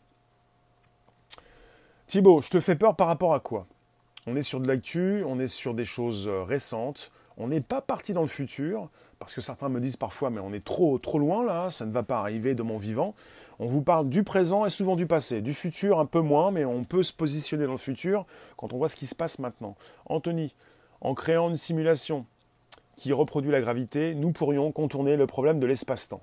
[2.12, 3.66] Thibaut, je te fais peur par rapport à quoi?
[4.26, 8.12] On est sur de l'actu, on est sur des choses récentes, on n'est pas parti
[8.12, 11.42] dans le futur, parce que certains me disent parfois, mais on est trop, trop loin
[11.42, 13.14] là, ça ne va pas arriver de mon vivant.
[13.60, 15.40] On vous parle du présent et souvent du passé.
[15.40, 18.26] Du futur, un peu moins, mais on peut se positionner dans le futur
[18.58, 19.74] quand on voit ce qui se passe maintenant.
[20.04, 20.54] Anthony,
[21.00, 22.26] en créant une simulation
[22.96, 26.20] qui reproduit la gravité, nous pourrions contourner le problème de l'espace-temps.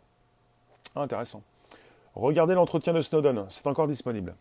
[0.96, 1.42] Intéressant.
[2.14, 4.36] Regardez l'entretien de Snowden, c'est encore disponible.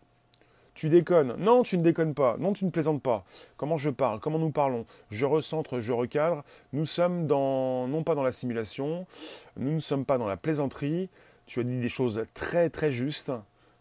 [0.79, 1.35] Tu déconnes.
[1.37, 2.37] Non, tu ne déconnes pas.
[2.39, 3.25] Non, tu ne plaisantes pas.
[3.57, 4.21] Comment je parle?
[4.21, 4.85] Comment nous parlons?
[5.11, 6.41] Je recentre, je recadre.
[6.71, 9.05] Nous sommes dans, non pas dans la simulation,
[9.57, 11.09] nous ne sommes pas dans la plaisanterie.
[11.47, 13.33] Tu as dit des choses très très justes,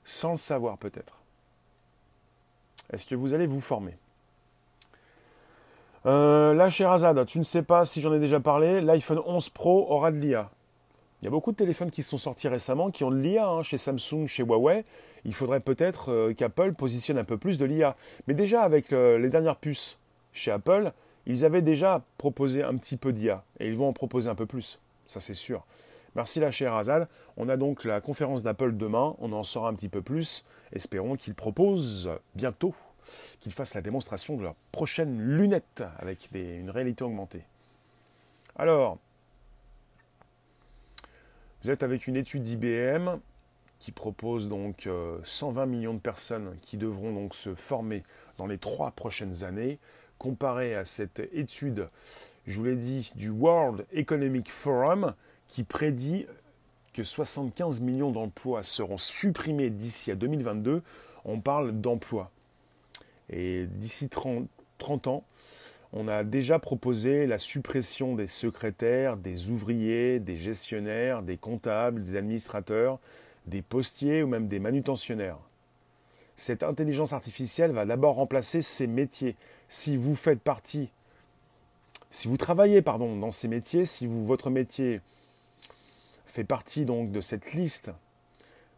[0.02, 1.20] sans le savoir peut-être.
[2.92, 3.96] Est-ce que vous allez vous former?
[6.04, 9.50] Euh, Là, chez Razad, tu ne sais pas si j'en ai déjà parlé, l'iPhone 11
[9.50, 10.50] Pro aura de l'IA.
[11.20, 13.62] Il y a beaucoup de téléphones qui sont sortis récemment qui ont de l'IA, hein,
[13.62, 14.84] chez Samsung, chez Huawei
[15.24, 17.96] il faudrait peut-être euh, qu'Apple positionne un peu plus de l'IA.
[18.26, 19.98] Mais déjà avec euh, les dernières puces
[20.32, 20.92] chez Apple,
[21.26, 24.46] ils avaient déjà proposé un petit peu d'IA et ils vont en proposer un peu
[24.46, 25.64] plus, ça c'est sûr.
[26.14, 27.06] Merci la chère Azad.
[27.36, 30.44] On a donc la conférence d'Apple demain, on en saura un petit peu plus.
[30.72, 32.74] Espérons qu'ils proposent bientôt
[33.40, 37.42] qu'ils fassent la démonstration de leurs prochaines lunettes avec une réalité augmentée.
[38.56, 38.98] Alors,
[41.62, 43.18] vous êtes avec une étude d'IBM
[43.78, 44.88] qui propose donc
[45.24, 48.02] 120 euh, millions de personnes qui devront donc se former
[48.36, 49.78] dans les trois prochaines années,
[50.18, 51.88] comparé à cette étude,
[52.46, 55.14] je vous l'ai dit, du World Economic Forum
[55.48, 56.26] qui prédit
[56.92, 60.82] que 75 millions d'emplois seront supprimés d'ici à 2022.
[61.24, 62.30] On parle d'emplois.
[63.30, 65.24] Et d'ici 30, 30 ans,
[65.92, 72.16] on a déjà proposé la suppression des secrétaires, des ouvriers, des gestionnaires, des comptables, des
[72.16, 72.98] administrateurs,
[73.46, 75.38] des postiers ou même des manutentionnaires.
[76.36, 79.34] Cette intelligence artificielle va d'abord remplacer ces métiers.
[79.68, 80.90] Si vous faites partie,
[82.10, 85.00] si vous travaillez pardon, dans ces métiers, si vous, votre métier
[86.26, 87.90] fait partie donc de cette liste,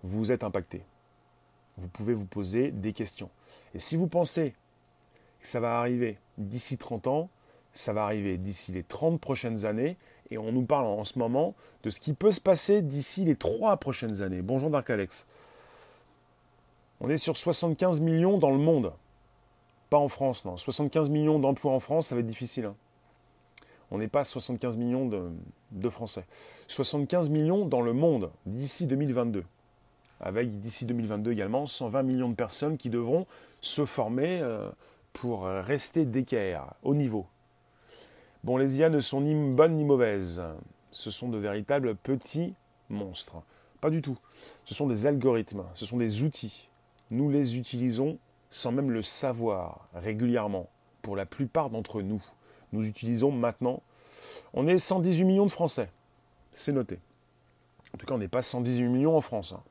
[0.02, 0.82] vous êtes impacté.
[1.76, 3.30] Vous pouvez vous poser des questions.
[3.74, 4.54] Et si vous pensez
[5.40, 7.30] que ça va arriver d'ici 30 ans,
[7.72, 9.96] ça va arriver d'ici les 30 prochaines années,
[10.30, 13.36] et on nous parle en ce moment de ce qui peut se passer d'ici les
[13.36, 14.42] trois prochaines années.
[14.42, 15.26] Bonjour Dark Alex.
[17.00, 18.92] On est sur 75 millions dans le monde.
[19.88, 20.56] Pas en France, non.
[20.56, 22.66] 75 millions d'emplois en France, ça va être difficile.
[22.66, 22.74] Hein.
[23.90, 25.06] On n'est pas à 75 millions
[25.72, 26.24] de, Français.
[26.68, 29.44] 75 millions dans le monde d'ici 2022.
[30.20, 33.26] Avec d'ici 2022 également 120 millions de personnes qui devront
[33.60, 34.70] se former euh,
[35.12, 37.26] pour rester d'équerre, au niveau.
[38.42, 40.42] Bon, les IA ne sont ni bonnes ni mauvaises.
[40.90, 42.54] Ce sont de véritables petits
[42.88, 43.42] monstres.
[43.80, 44.18] Pas du tout.
[44.64, 46.68] Ce sont des algorithmes, ce sont des outils.
[47.10, 48.18] Nous les utilisons
[48.50, 50.68] sans même le savoir régulièrement,
[51.02, 52.22] pour la plupart d'entre nous.
[52.72, 53.82] Nous utilisons maintenant.
[54.52, 55.88] On est 118 millions de Français.
[56.52, 56.98] C'est noté.
[57.94, 59.52] En tout cas, on n'est pas 118 millions en France.
[59.52, 59.62] Hein.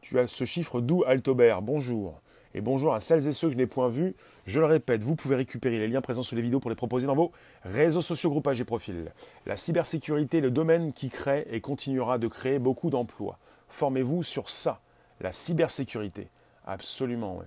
[0.00, 1.62] Tu as ce chiffre d'où Altobert?
[1.62, 2.20] Bonjour.
[2.56, 4.14] Et bonjour à celles et ceux que je n'ai point vus.
[4.46, 7.08] Je le répète, vous pouvez récupérer les liens présents sous les vidéos pour les proposer
[7.08, 7.32] dans vos
[7.64, 9.12] réseaux sociaux, groupages et profils.
[9.44, 13.38] La cybersécurité est le domaine qui crée et continuera de créer beaucoup d'emplois.
[13.68, 14.80] Formez-vous sur ça,
[15.20, 16.28] la cybersécurité.
[16.64, 17.44] Absolument, oui.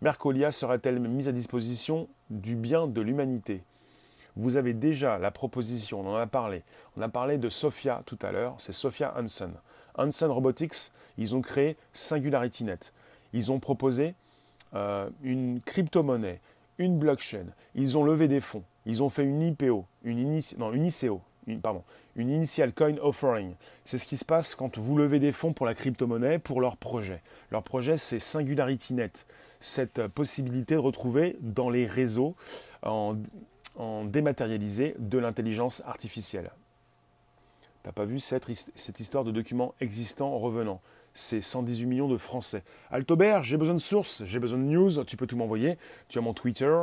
[0.00, 3.64] Mercolia sera-t-elle mise à disposition du bien de l'humanité?
[4.36, 6.62] Vous avez déjà la proposition, on en a parlé.
[6.96, 9.54] On a parlé de Sophia tout à l'heure, c'est Sophia Hansen.
[9.96, 12.92] Hansen Robotics, ils ont créé SingularityNet.
[13.32, 14.14] Ils ont proposé
[14.76, 16.40] euh, une crypto-monnaie,
[16.78, 17.46] une blockchain.
[17.74, 18.62] Ils ont levé des fonds.
[18.84, 21.82] Ils ont fait une IPO, une, ICO, une, pardon,
[22.14, 23.54] une Initial Coin Offering.
[23.84, 26.76] C'est ce qui se passe quand vous levez des fonds pour la crypto-monnaie, pour leur
[26.76, 27.22] projet.
[27.50, 29.26] Leur projet, c'est SingularityNet.
[29.60, 32.36] Cette possibilité de retrouver dans les réseaux
[32.82, 33.16] en,
[33.76, 36.50] en dématérialisé de l'intelligence artificielle.
[37.82, 40.82] T'as pas vu cette, cette histoire de documents existants revenant
[41.16, 42.62] c'est 118 millions de Français.
[42.90, 45.78] Altobert, j'ai besoin de sources, j'ai besoin de news, tu peux tout m'envoyer.
[46.08, 46.74] Tu as mon Twitter.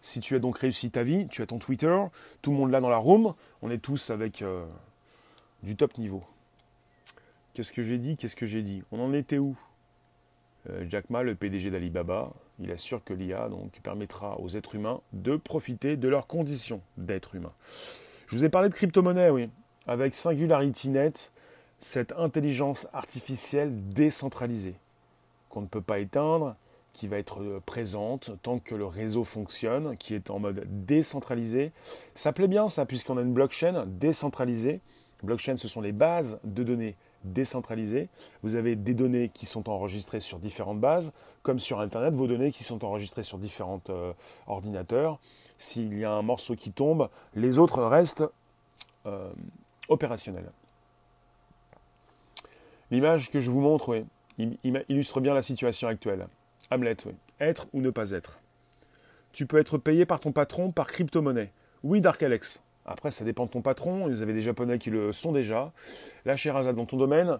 [0.00, 1.96] Si tu as donc réussi ta vie, tu as ton Twitter.
[2.42, 3.34] Tout le monde là dans la room.
[3.62, 4.66] On est tous avec euh,
[5.62, 6.24] du top niveau.
[7.54, 8.16] Qu'est-ce que j'ai dit?
[8.16, 8.82] Qu'est-ce que j'ai dit?
[8.90, 9.56] On en était où?
[10.68, 15.00] Euh, Jack Ma, le PDG d'Alibaba, il assure que l'IA donc, permettra aux êtres humains
[15.12, 17.54] de profiter de leurs conditions d'être humains.
[18.26, 19.48] Je vous ai parlé de crypto-monnaie, oui.
[19.86, 21.30] avec SingularityNet,
[21.78, 24.74] cette intelligence artificielle décentralisée,
[25.50, 26.56] qu'on ne peut pas éteindre,
[26.92, 31.72] qui va être euh, présente tant que le réseau fonctionne, qui est en mode décentralisé.
[32.14, 34.80] Ça plaît bien ça, puisqu'on a une blockchain décentralisée.
[35.22, 38.08] Blockchain, ce sont les bases de données décentralisées.
[38.42, 41.12] Vous avez des données qui sont enregistrées sur différentes bases,
[41.42, 44.12] comme sur Internet, vos données qui sont enregistrées sur différents euh,
[44.46, 45.18] ordinateurs.
[45.58, 48.24] S'il y a un morceau qui tombe, les autres restent
[49.04, 49.30] euh,
[49.88, 50.50] opérationnels.
[52.90, 54.04] L'image que je vous montre
[54.38, 54.58] oui,
[54.88, 56.26] illustre bien la situation actuelle.
[56.70, 57.12] Hamlet, oui.
[57.40, 58.38] Être ou ne pas être.
[59.32, 61.52] Tu peux être payé par ton patron par crypto-monnaie.
[61.82, 62.62] Oui, Dark Alex.
[62.84, 64.08] Après, ça dépend de ton patron.
[64.08, 65.72] Vous avez des Japonais qui le sont déjà.
[66.24, 67.38] Là, Sherazade, dans ton domaine,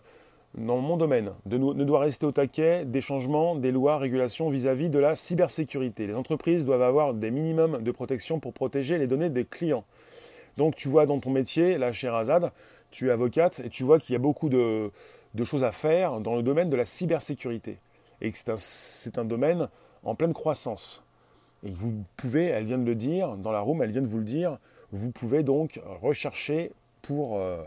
[0.57, 4.99] dans mon domaine, ne doit rester au taquet des changements, des lois, régulations vis-à-vis de
[4.99, 6.07] la cybersécurité.
[6.07, 9.84] Les entreprises doivent avoir des minimums de protection pour protéger les données des clients.
[10.57, 12.51] Donc, tu vois dans ton métier, là, Sherazade,
[12.90, 14.90] tu es avocate et tu vois qu'il y a beaucoup de
[15.45, 17.79] choses à faire dans le domaine de la cybersécurité
[18.20, 19.68] et que c'est un, domaine
[20.03, 21.05] en pleine croissance.
[21.62, 24.18] Et vous pouvez, elle vient de le dire, dans la room, elle vient de vous
[24.18, 24.59] le dire,
[24.93, 26.72] vous pouvez donc rechercher
[27.03, 27.62] pour euh,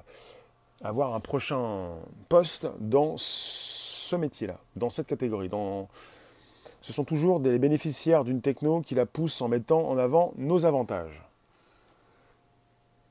[0.82, 1.90] avoir un prochain
[2.30, 5.50] poste dans ce métier-là, dans cette catégorie.
[6.82, 10.66] Ce sont toujours des bénéficiaires d'une techno qui la pousse en mettant en avant nos
[10.66, 11.29] avantages.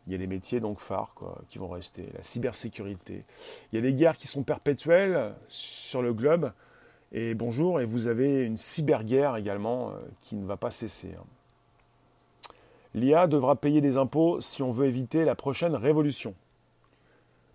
[0.09, 1.15] Il y a des métiers donc phares
[1.49, 2.09] qui vont rester.
[2.15, 3.25] La cybersécurité.
[3.71, 6.51] Il y a des guerres qui sont perpétuelles sur le globe
[7.13, 11.15] et bonjour, et vous avez une cyberguerre également euh, qui ne va pas cesser.
[11.19, 11.25] Hein.
[12.95, 16.35] L'IA devra payer des impôts si on veut éviter la prochaine révolution.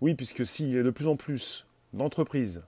[0.00, 2.64] Oui, puisque s'il y a de plus en plus d'entreprises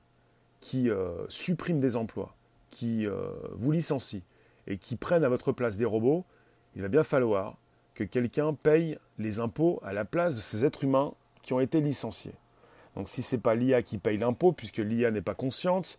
[0.60, 2.34] qui euh, suppriment des emplois,
[2.70, 4.22] qui euh, vous licencient
[4.68, 6.24] et qui prennent à votre place des robots,
[6.76, 7.56] il va bien falloir
[7.96, 11.80] que quelqu'un paye les impôts à la place de ces êtres humains qui ont été
[11.80, 12.34] licenciés.
[12.94, 15.98] Donc si ce n'est pas l'IA qui paye l'impôt, puisque l'IA n'est pas consciente,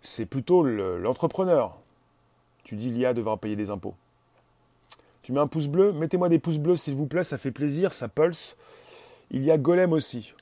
[0.00, 1.78] c'est plutôt l'entrepreneur.
[2.64, 3.94] tu dis l'IA devra payer des impôts.
[5.22, 7.92] Tu mets un pouce bleu, mettez-moi des pouces bleus s'il vous plaît, ça fait plaisir,
[7.92, 8.56] ça pulse.
[9.30, 10.34] Il y a Golem aussi.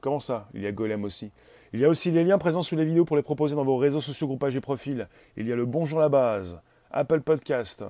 [0.00, 1.30] Comment ça Il y a Golem aussi?
[1.72, 3.76] Il y a aussi les liens présents sous les vidéos pour les proposer dans vos
[3.76, 5.08] réseaux sociaux, groupages et profils.
[5.36, 7.84] Il y a le Bonjour la base, Apple Podcast,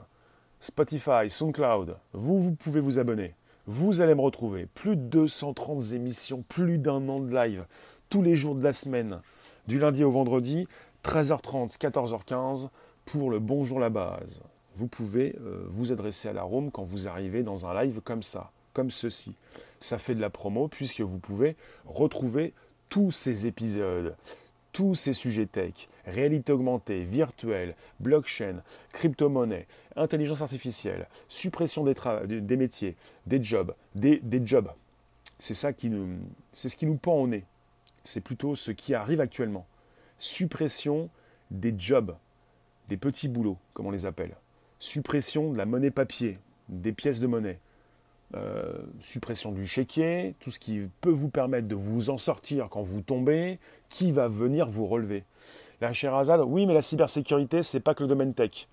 [0.61, 1.97] Spotify, SoundCloud.
[2.13, 3.35] Vous, vous pouvez vous abonner.
[3.67, 4.67] Vous allez me retrouver.
[4.67, 7.65] Plus de 230 émissions, plus d'un an de live,
[8.11, 9.21] tous les jours de la semaine,
[9.69, 10.67] du lundi au vendredi,
[11.05, 12.71] 13h30, 14h15,
[13.05, 14.43] pour le Bonjour la base.
[14.75, 18.23] Vous pouvez euh, vous adresser à la Rome quand vous arrivez dans un live comme
[18.23, 19.35] ça, comme ceci.
[19.81, 21.57] Ça fait de la promo puisque vous pouvez
[21.87, 22.53] retrouver
[22.89, 24.17] tous ces épisodes,
[24.73, 28.63] tous ces sujets tech, réalité augmentée, virtuelle, blockchain,
[28.93, 29.67] crypto-monnaie,
[29.97, 32.97] intelligence artificielle, suppression des, métiers,
[33.27, 34.71] des jobs, des, jobs.
[35.39, 36.19] C'est ça qui nous,
[36.53, 37.45] c'est ce qui nous pend au nez.
[38.05, 39.67] C'est plutôt ce qui arrive actuellement.
[40.19, 41.11] Suppression
[41.51, 42.17] des jobs,
[42.89, 44.37] des petits boulots, comme on les appelle.
[44.81, 46.39] Suppression de la monnaie papier,
[46.69, 47.59] des pièces de monnaie.
[48.35, 52.83] Euh, suppression du chéquier, tout ce qui peut vous permettre de vous en sortir quand
[52.83, 53.59] vous tombez,
[53.89, 55.25] qui va venir vous relever?
[55.81, 58.69] La Azad, oui, mais la cybersécurité, c'est pas que le domaine tech.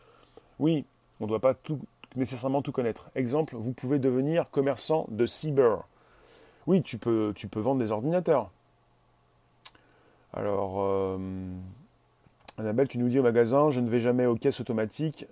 [0.60, 0.84] Oui,
[1.22, 1.80] on ne doit pas tout,
[2.18, 3.10] nécessairement tout connaître.
[3.16, 5.88] Exemple, vous pouvez devenir commerçant de cyber.
[6.68, 8.52] Oui, tu peux, tu peux vendre des ordinateurs.
[10.34, 11.18] Alors, euh,
[12.58, 15.28] Annabelle, tu nous dis au magasin, je ne vais jamais aux caisses automatiques.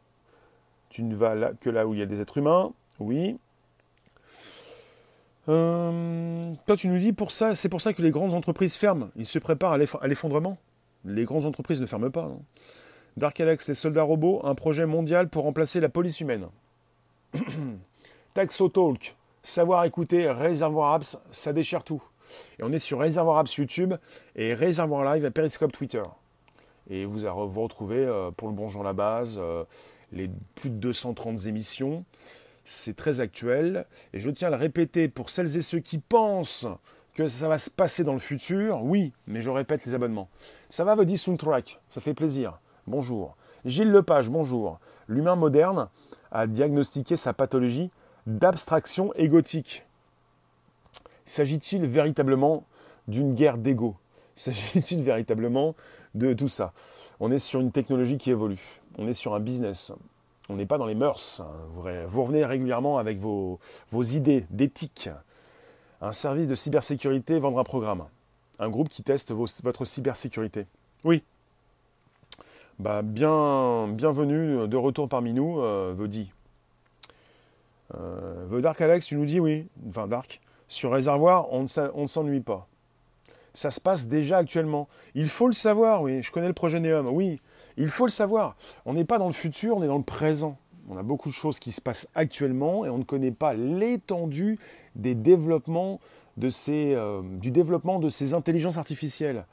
[0.87, 2.71] Tu ne vas là, que là où il y a des êtres humains.
[2.99, 3.37] Oui,
[5.49, 9.09] euh, toi, tu nous dis pour ça, c'est pour ça que les grandes entreprises ferment.
[9.15, 10.57] Ils se préparent à l'effondrement.
[11.05, 12.31] Les grandes entreprises ne ferment pas.
[13.17, 16.47] Dark Alex, les soldats robots, un projet mondial pour remplacer la police humaine.
[18.33, 22.01] Taxo Talk, savoir écouter, Réservoir Apps, ça déchire tout.
[22.57, 23.93] Et on est sur Réservoir Apps YouTube
[24.35, 26.01] et Réservoir Live à Periscope Twitter.
[26.89, 29.63] Et vous vous retrouvez euh, pour le Bonjour la base, euh,
[30.11, 32.05] les plus de 230 émissions
[32.65, 36.67] c'est très actuel, et je tiens à le répéter pour celles et ceux qui pensent
[37.13, 40.29] que ça va se passer dans le futur, oui, mais je répète les abonnements.
[40.69, 42.59] Ça va, dire Soundtrack, ça fait plaisir.
[42.87, 43.35] Bonjour.
[43.65, 44.79] Gilles Lepage, bonjour.
[45.07, 45.89] L'humain moderne
[46.31, 47.91] a diagnostiqué sa pathologie
[48.25, 49.85] d'abstraction égotique.
[51.25, 52.65] S'agit-il véritablement
[53.07, 53.95] d'une guerre d'ego?
[54.35, 55.75] S'agit-il véritablement
[56.15, 56.73] de tout ça?
[57.19, 58.81] On est sur une technologie qui évolue.
[58.97, 59.93] On est sur un business
[60.49, 61.41] on n'est pas dans les mœurs.
[62.07, 63.59] Vous revenez régulièrement avec vos,
[63.93, 65.09] idées d'éthique.
[66.01, 68.05] Un service de cybersécurité vendre un programme.
[68.59, 70.65] Un groupe qui teste votre cybersécurité.
[71.03, 71.23] Oui.
[72.79, 76.31] Bah, bien, bienvenue de retour parmi nous, euh, Vodi.
[77.95, 79.67] Euh, Dark Alex, tu nous dis oui.
[79.87, 80.41] Enfin, Dark.
[80.67, 82.67] sur réservoir, on ne s'ennuie pas.
[83.53, 84.87] Ça se passe déjà actuellement.
[85.13, 86.23] Il faut le savoir, oui.
[86.23, 87.39] Je connais le projet Neum, oui.
[87.77, 88.55] Il faut le savoir.
[88.85, 90.57] On n'est pas dans le futur, on est dans le présent.
[90.89, 94.57] On a beaucoup de choses qui se passent actuellement et on ne connaît pas l'étendue
[94.87, 94.89] euh,
[97.39, 99.45] du développement de ces intelligences artificielles.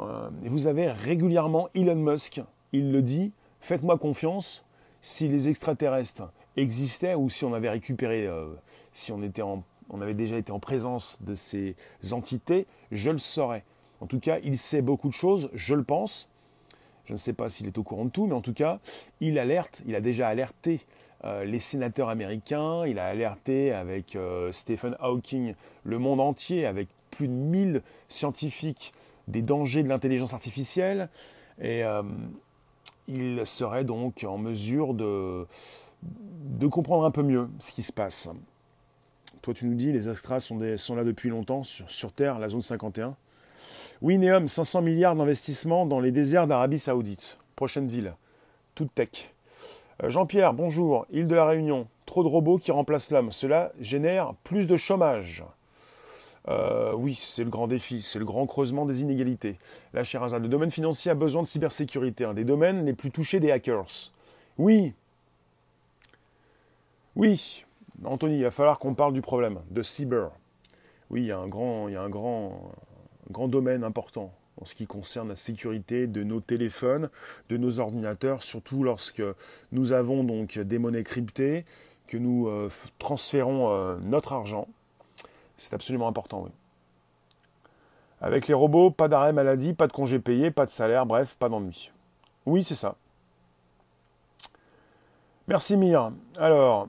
[0.00, 2.42] Euh, et vous avez régulièrement Elon Musk,
[2.72, 4.64] il le dit, faites-moi confiance,
[5.00, 8.46] si les extraterrestres existaient ou si on avait récupéré, euh,
[8.92, 11.76] si on, était on avait déjà été en présence de ces
[12.12, 13.64] entités, je le saurais.
[14.00, 16.30] En tout cas, il sait beaucoup de choses, je le pense.
[17.06, 18.80] Je ne sais pas s'il est au courant de tout, mais en tout cas,
[19.20, 20.80] il alerte, il a déjà alerté
[21.24, 25.54] euh, les sénateurs américains, il a alerté avec euh, Stephen Hawking
[25.84, 28.92] le monde entier, avec plus de 1000 scientifiques,
[29.26, 31.08] des dangers de l'intelligence artificielle.
[31.60, 32.02] Et euh,
[33.08, 35.46] il serait donc en mesure de,
[36.70, 38.28] comprendre un peu mieux ce qui se passe.
[39.42, 43.16] Toi, tu nous dis, les extras sont, là depuis longtemps sur Terre, la zone 51.
[44.02, 47.38] Oui, Neom, 500 milliards d'investissements dans les déserts d'Arabie Saoudite.
[47.56, 48.14] Prochaine ville.
[48.74, 49.32] Toute tech.
[50.02, 51.06] Euh, Jean-Pierre, bonjour.
[51.10, 51.88] Île de la Réunion.
[52.04, 53.32] Trop de robots qui remplacent l'homme.
[53.32, 55.44] Cela génère plus de chômage.
[56.48, 59.56] Euh, oui, c'est le grand défi, c'est le grand creusement des inégalités.
[59.94, 63.40] Là, Azad, le domaine financier a besoin de cybersécurité, un des domaines les plus touchés
[63.40, 64.12] des hackers.
[64.58, 64.94] Oui,
[67.16, 67.64] oui,
[68.04, 70.30] Anthony, il va falloir qu'on parle du problème de cyber.
[71.10, 72.70] Oui, il y a un grand, il y a un grand,
[73.30, 77.10] grand domaine important en ce qui concerne la sécurité de nos téléphones,
[77.50, 79.22] de nos ordinateurs, surtout lorsque
[79.72, 81.64] nous avons donc des monnaies cryptées,
[82.06, 84.68] que nous euh, transférons euh, notre argent.
[85.56, 86.50] C'est absolument important, oui.
[88.20, 91.48] Avec les robots, pas d'arrêt maladie, pas de congé payé, pas de salaire, bref, pas
[91.48, 91.92] d'ennui.
[92.46, 92.96] Oui, c'est ça.
[95.48, 96.12] Merci Mire.
[96.38, 96.88] Alors,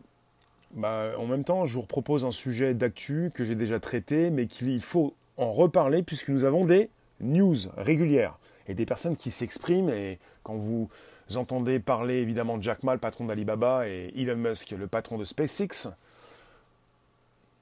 [0.71, 4.47] bah, en même temps, je vous propose un sujet d'actu que j'ai déjà traité, mais
[4.47, 9.89] qu'il faut en reparler puisque nous avons des news régulières et des personnes qui s'expriment.
[9.89, 10.89] Et quand vous
[11.35, 15.25] entendez parler évidemment de Jack Ma, le patron d'Alibaba, et Elon Musk, le patron de
[15.25, 15.89] SpaceX,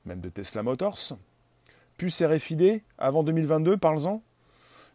[0.05, 1.17] même de Tesla Motors,
[1.97, 4.21] puce RFID avant 2022, parle-en.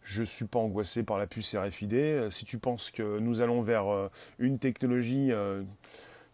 [0.03, 2.31] Je ne suis pas angoissé par la puce RFID.
[2.31, 4.09] Si tu penses que nous allons vers euh,
[4.39, 5.63] une technologie euh,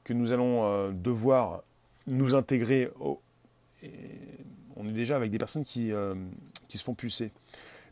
[0.04, 1.62] que nous allons euh, devoir
[2.06, 3.20] nous intégrer, au...
[4.76, 5.92] on est déjà avec des personnes qui,
[6.68, 7.32] qui se font pucer.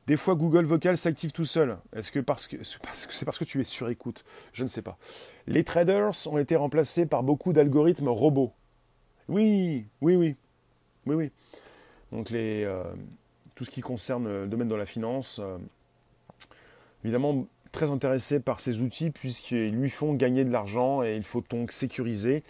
[0.06, 1.78] Des fois, Google Vocal s'active tout seul.
[1.96, 4.98] Est-ce que parce que c'est parce que tu es sur écoute Je ne sais pas.
[5.46, 8.52] Les traders ont été remplacés par beaucoup d'algorithmes robots.
[9.28, 10.36] Oui, oui, oui,
[11.06, 11.30] oui, oui.
[12.12, 12.84] Donc les, euh,
[13.54, 15.56] tout ce qui concerne le domaine de la finance, euh,
[17.02, 21.42] évidemment très intéressé par ces outils puisqu'ils lui font gagner de l'argent et il faut
[21.48, 22.44] donc sécuriser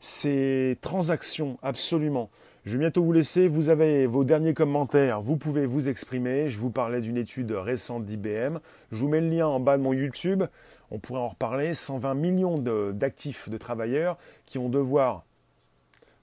[0.00, 2.28] ces transactions absolument.
[2.64, 3.48] Je vais bientôt vous laisser.
[3.48, 5.20] Vous avez vos derniers commentaires.
[5.20, 6.50] Vous pouvez vous exprimer.
[6.50, 8.58] Je vous parlais d'une étude récente d'IBM.
[8.90, 10.44] Je vous mets le lien en bas de mon YouTube.
[10.90, 11.74] On pourrait en reparler.
[11.74, 15.24] 120 millions d'actifs de, travailleurs qui vont devoir,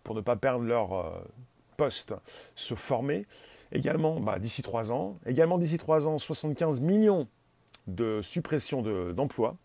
[0.03, 1.09] pour ne pas perdre leur euh,
[1.77, 2.13] poste,
[2.55, 3.25] se former.
[3.71, 5.17] Également, bah, d'ici 3 ans.
[5.25, 7.27] Également, d'ici 3 ans, 75 millions
[7.87, 8.81] de suppression
[9.13, 9.57] d'emplois.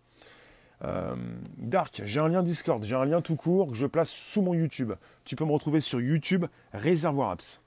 [0.82, 1.14] Euh,
[1.58, 4.54] Dark, j'ai un lien Discord, j'ai un lien tout court que je place sous mon
[4.54, 4.92] YouTube.
[5.24, 7.60] Tu peux me retrouver sur YouTube, Réservoir Apps.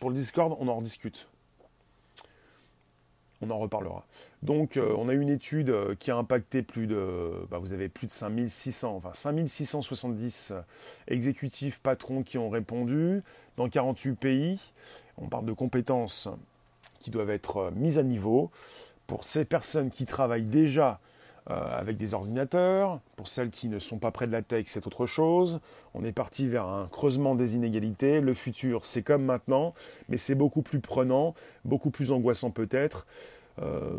[0.00, 1.28] Pour le Discord, on en rediscute.
[3.40, 4.06] On en reparlera.
[4.42, 7.46] Donc, euh, on a une étude euh, qui a impacté plus de.
[7.50, 10.54] Bah, vous avez plus de 5600, enfin 5670
[11.08, 13.22] exécutifs patrons qui ont répondu
[13.56, 14.60] dans 48 pays.
[15.18, 16.28] On parle de compétences
[17.00, 18.50] qui doivent être mises à niveau.
[19.08, 21.00] Pour ces personnes qui travaillent déjà
[21.50, 23.00] euh, avec des ordinateurs.
[23.16, 25.58] Pour celles qui ne sont pas près de la tech, c'est autre chose.
[25.92, 28.20] On est parti vers un creusement des inégalités.
[28.20, 29.74] Le futur, c'est comme maintenant,
[30.08, 31.34] mais c'est beaucoup plus prenant,
[31.64, 33.06] beaucoup plus angoissant peut-être,
[33.60, 33.90] euh,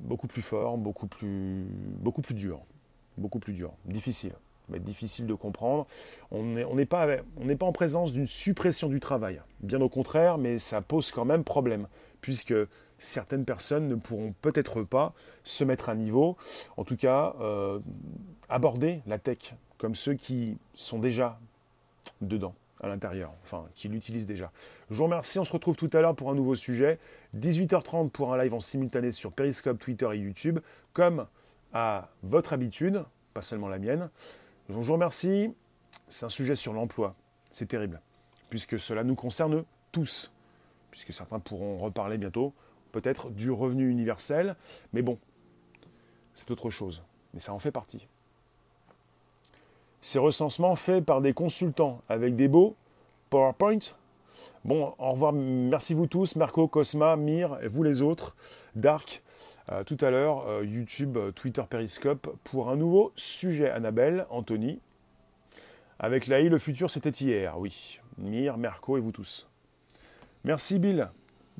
[0.00, 1.66] beaucoup plus fort, beaucoup plus,
[2.00, 2.60] beaucoup plus dur,
[3.18, 4.32] beaucoup plus dur, difficile.
[4.70, 5.86] Mais difficile de comprendre.
[6.30, 7.06] On n'est pas,
[7.58, 9.42] pas en présence d'une suppression du travail.
[9.60, 11.88] Bien au contraire, mais ça pose quand même problème,
[12.22, 12.54] puisque
[12.98, 16.36] certaines personnes ne pourront peut-être pas se mettre à niveau,
[16.76, 17.78] en tout cas euh,
[18.48, 21.38] aborder la tech comme ceux qui sont déjà
[22.20, 24.50] dedans, à l'intérieur, enfin qui l'utilisent déjà.
[24.90, 26.98] Je vous remercie, on se retrouve tout à l'heure pour un nouveau sujet,
[27.36, 30.58] 18h30 pour un live en simultané sur Periscope, Twitter et YouTube,
[30.92, 31.26] comme
[31.72, 34.10] à votre habitude, pas seulement la mienne.
[34.68, 35.54] je vous remercie,
[36.08, 37.14] c'est un sujet sur l'emploi,
[37.50, 38.00] c'est terrible,
[38.50, 40.32] puisque cela nous concerne tous,
[40.90, 42.52] puisque certains pourront reparler bientôt
[43.00, 44.56] peut-être du revenu universel,
[44.92, 45.18] mais bon,
[46.34, 47.02] c'est autre chose,
[47.34, 48.06] mais ça en fait partie.
[50.00, 52.76] Ces recensements faits par des consultants avec des beaux
[53.30, 53.78] PowerPoint,
[54.64, 58.36] Bon, au revoir, merci vous tous, Marco, Cosma, Mir, et vous les autres,
[58.74, 59.22] Dark,
[59.70, 64.80] euh, tout à l'heure, euh, YouTube, euh, Twitter, Periscope, pour un nouveau sujet, Annabelle, Anthony.
[65.98, 68.00] Avec l'AI, le futur, c'était hier, oui.
[68.18, 69.48] Mir, Merco et vous tous.
[70.44, 71.08] Merci Bill.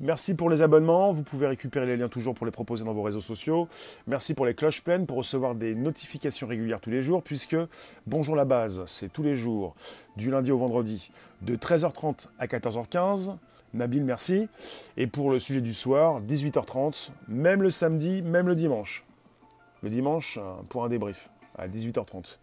[0.01, 1.11] Merci pour les abonnements.
[1.11, 3.67] Vous pouvez récupérer les liens toujours pour les proposer dans vos réseaux sociaux.
[4.07, 7.57] Merci pour les cloches pleines pour recevoir des notifications régulières tous les jours, puisque
[8.07, 9.75] Bonjour la base, c'est tous les jours,
[10.15, 13.35] du lundi au vendredi, de 13h30 à 14h15.
[13.73, 14.47] Nabil, merci.
[14.95, 19.05] Et pour le sujet du soir, 18h30, même le samedi, même le dimanche.
[19.83, 22.39] Le dimanche, euh, pour un débrief, à 18h30.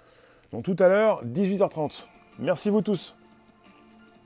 [0.52, 2.04] Donc tout à l'heure, 18h30.
[2.38, 3.16] Merci vous tous.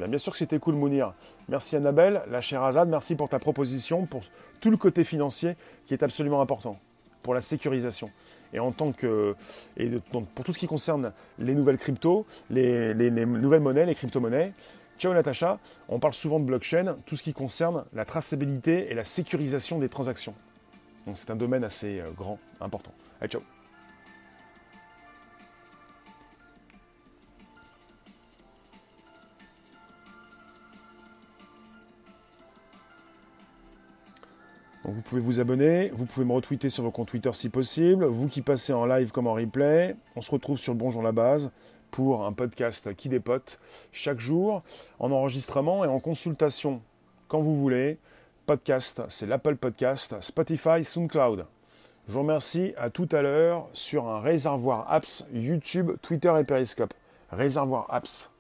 [0.01, 1.13] Bien, bien sûr que c'était cool, Mounir.
[1.51, 4.23] Merci Annabelle, la chère Azad, merci pour ta proposition, pour
[4.63, 6.79] tout le côté financier qui est absolument important,
[7.23, 8.11] pour la sécurisation.
[8.55, 9.37] Et en tant que.
[9.77, 14.55] Et pour tout ce qui concerne les nouvelles cryptos, les, les nouvelles monnaies, les crypto-monnaies,
[14.99, 15.59] Ciao Natacha,
[15.91, 19.91] on parle souvent de blockchain, tout ce qui concerne la traçabilité et la sécurisation des
[19.91, 20.35] transactions.
[21.07, 22.93] Donc c'est un domaine assez euh, grand, important.
[23.21, 23.43] Allez, ciao
[35.01, 38.29] vous pouvez vous abonner, vous pouvez me retweeter sur vos comptes Twitter si possible, vous
[38.29, 41.51] qui passez en live comme en replay, on se retrouve sur le Bonjour la base
[41.91, 43.59] pour un podcast qui dépote
[43.93, 44.63] chaque jour
[44.99, 46.83] en enregistrement et en consultation
[47.29, 47.97] quand vous voulez.
[48.45, 51.47] Podcast, c'est l'Apple Podcast, Spotify, SoundCloud.
[52.07, 56.93] Je vous remercie à tout à l'heure sur un réservoir apps YouTube, Twitter et Periscope.
[57.33, 58.31] Réservoir apps.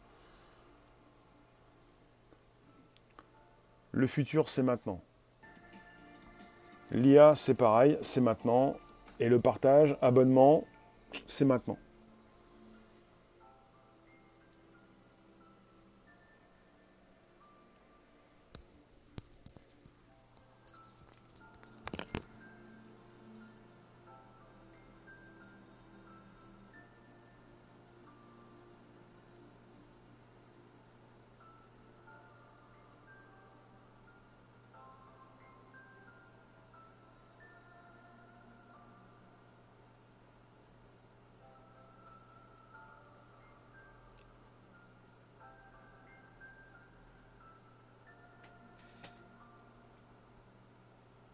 [3.92, 5.00] Le futur, c'est maintenant.
[6.92, 8.74] L'IA, c'est pareil, c'est maintenant.
[9.20, 10.64] Et le partage, abonnement,
[11.26, 11.76] c'est maintenant.